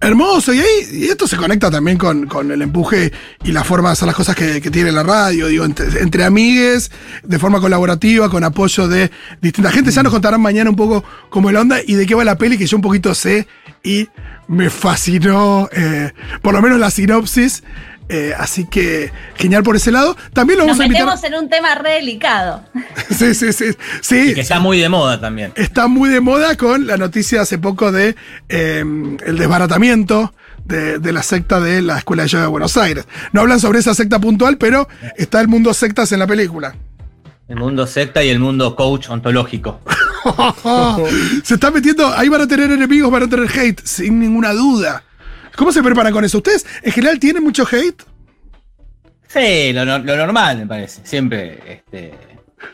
Hermoso, 0.00 0.55
y 0.55 0.61
ahí 0.61 1.09
esto 1.11 1.26
se 1.26 1.37
conecta 1.37 1.70
también 1.70 1.98
con, 1.98 2.50
el 2.50 2.62
empuje 2.62 3.12
y 3.44 3.53
la 3.53 3.64
forma 3.64 3.90
de 3.90 3.92
hacer 3.94 4.07
las 4.07 4.16
cosas 4.16 4.35
que, 4.35 4.61
que 4.61 4.70
tiene 4.70 4.92
la 4.92 5.03
radio, 5.03 5.48
digo, 5.48 5.64
entre, 5.64 6.00
entre 6.00 6.24
amigues, 6.24 6.90
de 7.22 7.38
forma 7.38 7.61
colaborativa, 7.61 8.31
con 8.31 8.42
apoyo 8.44 8.88
de 8.88 9.11
distinta 9.42 9.70
gente. 9.70 9.90
Ya 9.90 10.03
nos 10.03 10.12
contarán 10.12 10.40
mañana 10.40 10.70
un 10.70 10.76
poco 10.76 11.05
cómo 11.29 11.50
es 11.50 11.55
la 11.55 11.61
onda 11.61 11.79
y 11.87 11.94
de 11.94 12.07
qué 12.07 12.14
va 12.14 12.24
la 12.24 12.38
peli, 12.38 12.57
que 12.57 12.66
yo 12.66 12.76
un 12.76 12.83
poquito 12.83 13.14
sé 13.14 13.46
y 13.83 14.09
me 14.48 14.68
fascinó, 14.70 15.68
eh, 15.72 16.12
por 16.42 16.55
lo 16.55 16.62
menos 16.62 16.79
la 16.79 16.90
sinopsis. 16.90 17.62
Eh, 18.11 18.35
así 18.37 18.66
que 18.66 19.12
genial 19.37 19.62
por 19.62 19.77
ese 19.77 19.90
lado. 19.92 20.16
También 20.33 20.59
lo 20.59 20.66
Nos 20.66 20.77
vamos 20.77 20.81
a 20.83 20.87
invitar. 20.87 21.07
metemos 21.07 21.25
en 21.25 21.35
un 21.44 21.49
tema 21.49 21.75
re 21.77 21.92
delicado. 21.94 22.64
Sí, 23.16 23.35
sí, 23.35 23.53
sí. 23.53 23.66
sí 24.01 24.31
Y 24.31 24.35
que 24.35 24.40
está 24.40 24.61
muy 24.61 24.79
de 24.81 24.88
moda 24.88 25.20
también. 25.20 25.53
está 25.57 25.88
muy 25.88 26.09
de 26.11 26.20
moda 26.20 26.57
con 26.57 26.87
la 26.87 26.96
noticia 26.96 27.40
hace 27.42 27.59
poco 27.59 27.92
de 27.92 28.14
eh, 28.49 28.79
el 29.27 29.37
desbaratamiento 29.38 30.33
de, 30.64 30.99
de 30.99 31.12
la 31.12 31.23
secta 31.23 31.61
de 31.61 31.83
la 31.83 31.99
Escuela 31.99 32.23
de 32.23 32.29
Yoga 32.31 32.44
de 32.44 32.49
Buenos 32.51 32.77
Aires. 32.77 33.07
No 33.33 33.40
hablan 33.42 33.61
sobre 33.61 33.81
esa 33.81 33.94
secta 33.94 34.18
puntual, 34.20 34.59
pero 34.59 34.88
está 35.16 35.40
el 35.40 35.49
mundo 35.49 35.75
sectas 35.75 36.12
en 36.12 36.18
la 36.20 36.27
película. 36.27 36.75
El 37.49 37.57
mundo 37.57 37.87
secta 37.87 38.23
y 38.23 38.29
el 38.31 38.38
mundo 38.38 38.77
coach 38.77 39.09
ontológico. 39.11 39.81
Se 41.42 41.55
está 41.55 41.70
metiendo, 41.70 42.07
ahí 42.16 42.29
van 42.29 42.42
a 42.42 42.46
tener 42.46 42.70
enemigos, 42.70 43.11
van 43.11 43.25
a 43.25 43.29
tener 43.29 43.49
hate, 43.51 43.81
sin 43.85 44.20
ninguna 44.20 44.53
duda. 44.53 45.03
¿Cómo 45.56 45.72
se 45.72 45.82
preparan 45.82 46.12
con 46.12 46.24
eso? 46.24 46.38
¿Ustedes 46.38 46.66
en 46.82 46.92
general 46.92 47.18
tienen 47.18 47.42
mucho 47.42 47.66
hate? 47.70 48.02
Sí, 49.28 49.72
lo, 49.72 49.84
no- 49.84 49.98
lo 49.98 50.16
normal 50.16 50.58
me 50.58 50.66
parece. 50.66 51.00
Siempre, 51.04 51.58
este, 51.66 52.12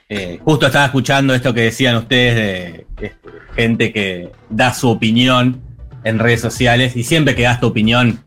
eh, 0.09 0.39
justo 0.43 0.67
estaba 0.67 0.87
escuchando 0.87 1.35
esto 1.35 1.53
que 1.53 1.63
decían 1.63 1.97
ustedes 1.97 2.35
de 2.35 2.87
este, 3.07 3.17
gente 3.55 3.93
que 3.93 4.31
da 4.49 4.73
su 4.73 4.89
opinión 4.89 5.61
en 6.05 6.19
redes 6.19 6.41
sociales 6.41 6.97
y 6.97 7.03
siempre 7.05 7.35
que 7.35 7.43
das 7.43 7.61
tu 7.61 7.67
opinión 7.67 8.25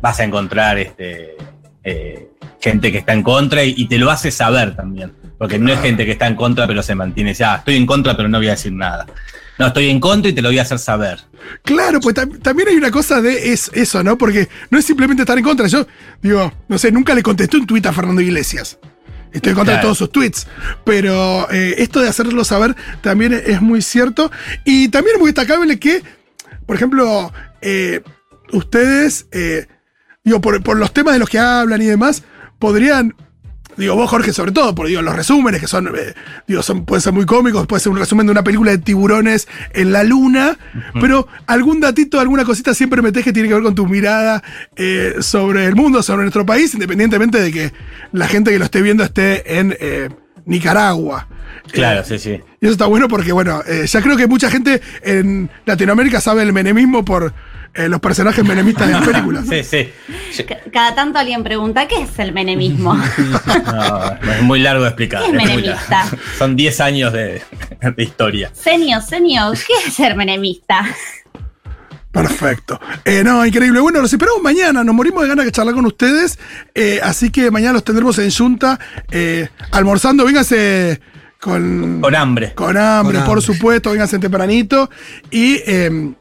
vas 0.00 0.18
a 0.20 0.24
encontrar 0.24 0.78
este, 0.78 1.36
eh, 1.84 2.28
gente 2.60 2.90
que 2.92 2.98
está 2.98 3.12
en 3.12 3.22
contra 3.22 3.62
y, 3.64 3.74
y 3.76 3.86
te 3.88 3.98
lo 3.98 4.10
hace 4.10 4.30
saber 4.30 4.74
también. 4.76 5.12
Porque 5.38 5.58
no 5.58 5.72
es 5.72 5.80
gente 5.80 6.04
que 6.04 6.12
está 6.12 6.26
en 6.26 6.34
contra 6.34 6.66
pero 6.66 6.82
se 6.82 6.94
mantiene, 6.94 7.32
ya, 7.32 7.56
estoy 7.56 7.76
en 7.76 7.86
contra 7.86 8.14
pero 8.16 8.28
no 8.28 8.38
voy 8.38 8.48
a 8.48 8.52
decir 8.52 8.72
nada. 8.72 9.06
No, 9.60 9.66
estoy 9.66 9.90
en 9.90 10.00
contra 10.00 10.30
y 10.30 10.32
te 10.32 10.40
lo 10.40 10.48
voy 10.48 10.58
a 10.58 10.62
hacer 10.62 10.78
saber. 10.78 11.20
Claro, 11.64 12.00
pues 12.00 12.16
tam- 12.16 12.40
también 12.40 12.68
hay 12.70 12.76
una 12.76 12.90
cosa 12.90 13.20
de 13.20 13.52
es- 13.52 13.70
eso, 13.74 14.02
¿no? 14.02 14.16
Porque 14.16 14.48
no 14.70 14.78
es 14.78 14.86
simplemente 14.86 15.22
estar 15.22 15.36
en 15.36 15.44
contra. 15.44 15.66
Yo, 15.66 15.86
digo, 16.22 16.50
no 16.66 16.78
sé, 16.78 16.90
nunca 16.90 17.14
le 17.14 17.22
contesté 17.22 17.58
un 17.58 17.66
tuit 17.66 17.84
a 17.84 17.92
Fernando 17.92 18.22
Iglesias. 18.22 18.78
Estoy 19.32 19.50
en 19.50 19.56
contra 19.56 19.76
de 19.76 19.82
todos 19.82 19.98
sus 19.98 20.10
tweets. 20.10 20.46
Pero 20.84 21.46
eh, 21.52 21.74
esto 21.76 22.00
de 22.00 22.08
hacerlo 22.08 22.42
saber 22.42 22.74
también 23.02 23.34
es 23.34 23.60
muy 23.60 23.82
cierto. 23.82 24.32
Y 24.64 24.88
también 24.88 25.16
es 25.16 25.20
muy 25.20 25.28
destacable 25.30 25.78
que, 25.78 26.02
por 26.66 26.76
ejemplo, 26.76 27.30
eh, 27.60 28.00
ustedes, 28.52 29.26
eh, 29.30 29.66
digo, 30.24 30.40
por, 30.40 30.62
por 30.62 30.78
los 30.78 30.92
temas 30.94 31.12
de 31.12 31.20
los 31.20 31.28
que 31.28 31.38
hablan 31.38 31.82
y 31.82 31.84
demás, 31.86 32.22
podrían 32.58 33.14
Digo, 33.80 33.96
vos, 33.96 34.10
Jorge, 34.10 34.34
sobre 34.34 34.52
todo, 34.52 34.74
porque 34.74 34.90
digo, 34.90 35.00
los 35.00 35.16
resúmenes 35.16 35.58
que 35.58 35.66
son, 35.66 35.88
eh, 35.88 36.12
digo, 36.46 36.62
son, 36.62 36.84
pueden 36.84 37.00
ser 37.00 37.14
muy 37.14 37.24
cómicos, 37.24 37.66
puede 37.66 37.80
ser 37.80 37.90
un 37.90 37.98
resumen 37.98 38.26
de 38.26 38.32
una 38.32 38.44
película 38.44 38.72
de 38.72 38.76
tiburones 38.76 39.48
en 39.72 39.90
la 39.90 40.04
luna, 40.04 40.58
pero 41.00 41.26
algún 41.46 41.80
datito, 41.80 42.20
alguna 42.20 42.44
cosita 42.44 42.74
siempre 42.74 43.00
metés 43.00 43.24
que 43.24 43.32
tiene 43.32 43.48
que 43.48 43.54
ver 43.54 43.62
con 43.62 43.74
tu 43.74 43.86
mirada 43.86 44.42
eh, 44.76 45.14
sobre 45.20 45.64
el 45.64 45.76
mundo, 45.76 46.02
sobre 46.02 46.24
nuestro 46.24 46.44
país, 46.44 46.74
independientemente 46.74 47.40
de 47.40 47.50
que 47.50 47.72
la 48.12 48.28
gente 48.28 48.50
que 48.50 48.58
lo 48.58 48.66
esté 48.66 48.82
viendo 48.82 49.02
esté 49.02 49.58
en 49.58 49.74
eh, 49.80 50.10
Nicaragua. 50.44 51.26
Claro, 51.72 52.00
Eh, 52.00 52.04
sí, 52.04 52.18
sí. 52.18 52.40
y 52.60 52.66
eso 52.66 52.72
está 52.72 52.84
bueno 52.84 53.08
porque, 53.08 53.32
bueno, 53.32 53.62
ya 53.86 54.02
creo 54.02 54.18
que 54.18 54.26
mucha 54.26 54.50
gente 54.50 54.82
en 55.02 55.48
Latinoamérica 55.64 56.20
sabe 56.20 56.42
el 56.42 56.52
menemismo 56.52 57.02
por 57.02 57.32
eh, 57.74 57.88
los 57.88 58.00
personajes 58.00 58.44
menemistas 58.44 58.86
de 58.88 58.92
las 58.94 59.06
películas. 59.06 59.44
Sí, 59.48 59.62
sí. 59.64 59.88
Cada 60.72 60.94
tanto 60.94 61.18
alguien 61.18 61.42
pregunta, 61.44 61.86
¿qué 61.88 62.02
es 62.02 62.18
el 62.18 62.32
menemismo? 62.32 62.94
No, 64.22 64.32
es 64.32 64.42
muy 64.42 64.60
largo 64.60 64.82
de 64.82 64.88
explicar. 64.88 65.22
¿Qué 65.22 65.28
es 65.28 65.34
menemista? 65.34 66.06
Son 66.38 66.56
10 66.56 66.80
años 66.80 67.12
de, 67.12 67.42
de 67.96 68.02
historia. 68.02 68.50
Senio, 68.54 69.00
senio, 69.00 69.52
¿qué 69.52 69.88
es 69.88 69.94
ser 69.94 70.16
menemista? 70.16 70.84
Perfecto. 72.12 72.80
Eh, 73.04 73.22
no, 73.22 73.46
increíble. 73.46 73.78
Bueno, 73.78 74.00
los 74.00 74.12
esperamos 74.12 74.42
mañana. 74.42 74.82
Nos 74.82 74.94
morimos 74.94 75.22
de 75.22 75.28
ganas 75.28 75.44
de 75.44 75.52
charlar 75.52 75.74
con 75.76 75.86
ustedes. 75.86 76.38
Eh, 76.74 76.98
así 77.02 77.30
que 77.30 77.50
mañana 77.52 77.74
los 77.74 77.84
tendremos 77.84 78.18
en 78.18 78.32
Junta 78.32 78.80
eh, 79.12 79.48
almorzando. 79.70 80.24
Véngase 80.24 81.00
con, 81.40 82.00
Con 82.00 82.14
hambre. 82.16 82.52
con 82.54 82.76
hambre, 82.76 83.18
Con 83.18 83.24
por 83.26 83.38
hambre. 83.38 83.54
supuesto. 83.54 83.92
Véngase 83.92 84.18
tempranito. 84.18 84.90
Y 85.30 85.60
eh, 85.64 86.12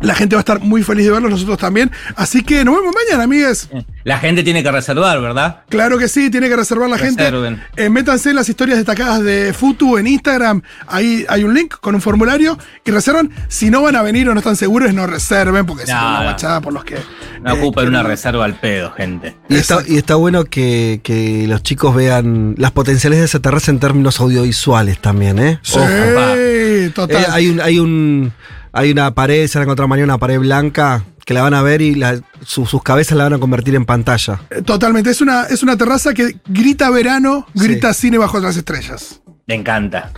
la 0.00 0.14
gente 0.14 0.36
va 0.36 0.40
a 0.40 0.42
estar 0.42 0.60
muy 0.60 0.82
feliz 0.82 1.06
de 1.06 1.10
verlos, 1.12 1.30
nosotros 1.30 1.56
también. 1.58 1.90
Así 2.16 2.42
que 2.42 2.64
nos 2.64 2.76
vemos 2.76 2.94
mañana, 2.94 3.24
amigues. 3.24 3.68
La 4.04 4.18
gente 4.18 4.42
tiene 4.42 4.62
que 4.62 4.70
reservar, 4.70 5.20
¿verdad? 5.20 5.62
Claro 5.70 5.98
que 5.98 6.06
sí, 6.06 6.30
tiene 6.30 6.48
que 6.48 6.56
reservar 6.56 6.88
la 6.90 6.96
Reserven. 6.96 7.56
gente. 7.56 7.82
Eh, 7.82 7.88
métanse 7.88 8.30
en 8.30 8.36
las 8.36 8.48
historias 8.48 8.76
destacadas 8.76 9.22
de 9.22 9.52
Futu 9.54 9.96
en 9.98 10.06
Instagram. 10.06 10.62
Ahí 10.86 11.24
hay 11.28 11.44
un 11.44 11.54
link 11.54 11.74
con 11.80 11.94
un 11.94 12.00
formulario 12.02 12.58
y 12.84 12.90
reservan. 12.90 13.30
Si 13.48 13.70
no 13.70 13.82
van 13.82 13.96
a 13.96 14.02
venir 14.02 14.28
o 14.28 14.34
no 14.34 14.40
están 14.40 14.54
seguros, 14.56 14.92
no 14.92 15.06
reserven 15.06 15.64
porque 15.66 15.84
es 15.84 15.88
No, 15.88 15.96
una 15.96 16.18
no. 16.18 16.22
guachada 16.24 16.60
por 16.60 16.72
los 16.74 16.84
que. 16.84 16.96
No 17.42 17.54
eh, 17.54 17.58
ocupan 17.58 17.88
una 17.88 18.02
reserva 18.02 18.44
al 18.44 18.54
pedo, 18.60 18.92
gente. 18.92 19.34
Y 19.48 19.56
está, 19.56 19.78
y 19.86 19.96
está 19.96 20.14
bueno 20.16 20.44
que, 20.44 21.00
que 21.02 21.46
los 21.48 21.62
chicos 21.62 21.94
vean 21.96 22.54
las 22.58 22.70
potencialidades 22.72 23.22
de 23.32 23.36
esa 23.38 23.40
terraza 23.42 23.70
en 23.70 23.80
términos 23.80 24.20
audiovisuales 24.20 25.00
también, 25.00 25.38
¿eh? 25.38 25.58
Sí, 25.62 25.78
Ojo. 25.78 26.92
total. 26.94 27.22
Eh, 27.22 27.26
hay, 27.30 27.48
un, 27.48 27.60
hay, 27.60 27.78
un, 27.78 28.32
hay 28.76 28.90
una 28.92 29.14
pared, 29.14 29.46
se 29.48 29.58
van 29.58 29.62
a 29.62 29.64
encontrar 29.64 29.88
mañana 29.88 30.14
una 30.14 30.18
pared 30.18 30.38
blanca 30.38 31.04
que 31.24 31.34
la 31.34 31.42
van 31.42 31.54
a 31.54 31.62
ver 31.62 31.82
y 31.82 31.94
la- 31.96 32.20
su- 32.44 32.66
sus 32.66 32.82
cabezas 32.82 33.18
la 33.18 33.24
van 33.24 33.32
a 33.34 33.38
convertir 33.38 33.74
en 33.74 33.84
pantalla. 33.84 34.40
Eh, 34.50 34.62
Totalmente. 34.62 35.10
Es 35.10 35.20
una, 35.20 35.44
es 35.44 35.62
una 35.62 35.76
terraza 35.76 36.14
que 36.14 36.36
grita 36.46 36.88
verano, 36.90 37.46
grita 37.54 37.92
cine 37.94 38.16
bajo 38.18 38.38
las 38.38 38.56
estrellas. 38.56 39.20
Me 39.48 39.54
encanta. 39.56 40.12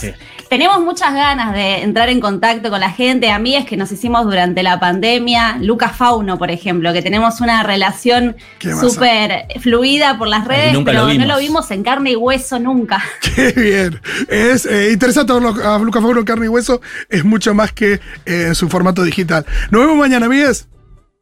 Sí. 0.00 0.12
Tenemos 0.50 0.80
muchas 0.80 1.14
ganas 1.14 1.52
de 1.52 1.82
entrar 1.82 2.08
en 2.08 2.18
contacto 2.18 2.70
con 2.70 2.80
la 2.80 2.90
gente, 2.90 3.30
amigas 3.30 3.64
que 3.66 3.76
nos 3.76 3.92
hicimos 3.92 4.24
durante 4.24 4.64
la 4.64 4.80
pandemia. 4.80 5.58
Lucas 5.60 5.96
Fauno, 5.96 6.38
por 6.38 6.50
ejemplo, 6.50 6.92
que 6.92 7.02
tenemos 7.02 7.40
una 7.40 7.62
relación 7.62 8.34
súper 8.58 9.46
fluida 9.60 10.18
por 10.18 10.26
las 10.26 10.48
redes, 10.48 10.72
nunca 10.72 10.90
pero 10.90 11.06
lo 11.06 11.14
no 11.14 11.26
lo 11.26 11.38
vimos 11.38 11.70
en 11.70 11.84
carne 11.84 12.10
y 12.10 12.16
hueso 12.16 12.58
nunca. 12.58 13.00
Qué 13.36 13.52
bien. 13.52 14.00
Es 14.28 14.66
eh, 14.66 14.90
interesante 14.90 15.32
verlo 15.32 15.54
a 15.64 15.78
Lucas 15.78 16.02
Fabro 16.02 16.24
carne 16.24 16.46
y 16.46 16.48
hueso. 16.48 16.80
Es 17.08 17.24
mucho 17.24 17.54
más 17.54 17.70
que 17.70 17.92
eh, 17.92 18.00
en 18.48 18.56
su 18.56 18.68
formato 18.68 19.04
digital. 19.04 19.46
Nos 19.70 19.82
vemos 19.82 19.96
mañana, 19.98 20.26
amigues. 20.26 20.66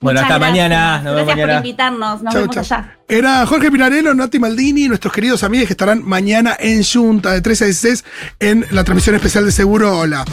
Bueno, 0.00 0.20
Muchas 0.20 0.30
hasta 0.32 0.38
gracias. 0.38 0.68
mañana. 0.68 0.96
Nos 1.02 1.14
vemos 1.16 1.26
Gracias 1.26 1.46
por 1.48 1.56
invitarnos. 1.56 2.22
Nos 2.22 2.32
Chau, 2.32 2.42
vemos 2.42 2.54
chau. 2.68 2.78
allá. 2.78 2.98
Era 3.08 3.46
Jorge 3.46 3.70
Pinarello, 3.72 4.14
Nati 4.14 4.38
Maldini, 4.38 4.86
nuestros 4.86 5.12
queridos 5.12 5.42
amigos 5.42 5.66
que 5.66 5.72
estarán 5.72 6.04
mañana 6.06 6.56
en 6.60 6.84
Junta 6.84 7.32
de 7.32 7.40
13 7.40 7.64
a 7.64 7.66
16 7.66 8.04
en 8.38 8.66
la 8.70 8.84
transmisión 8.84 9.16
especial 9.16 9.44
de 9.44 9.50
Seguro 9.50 9.98
Hola. 9.98 10.24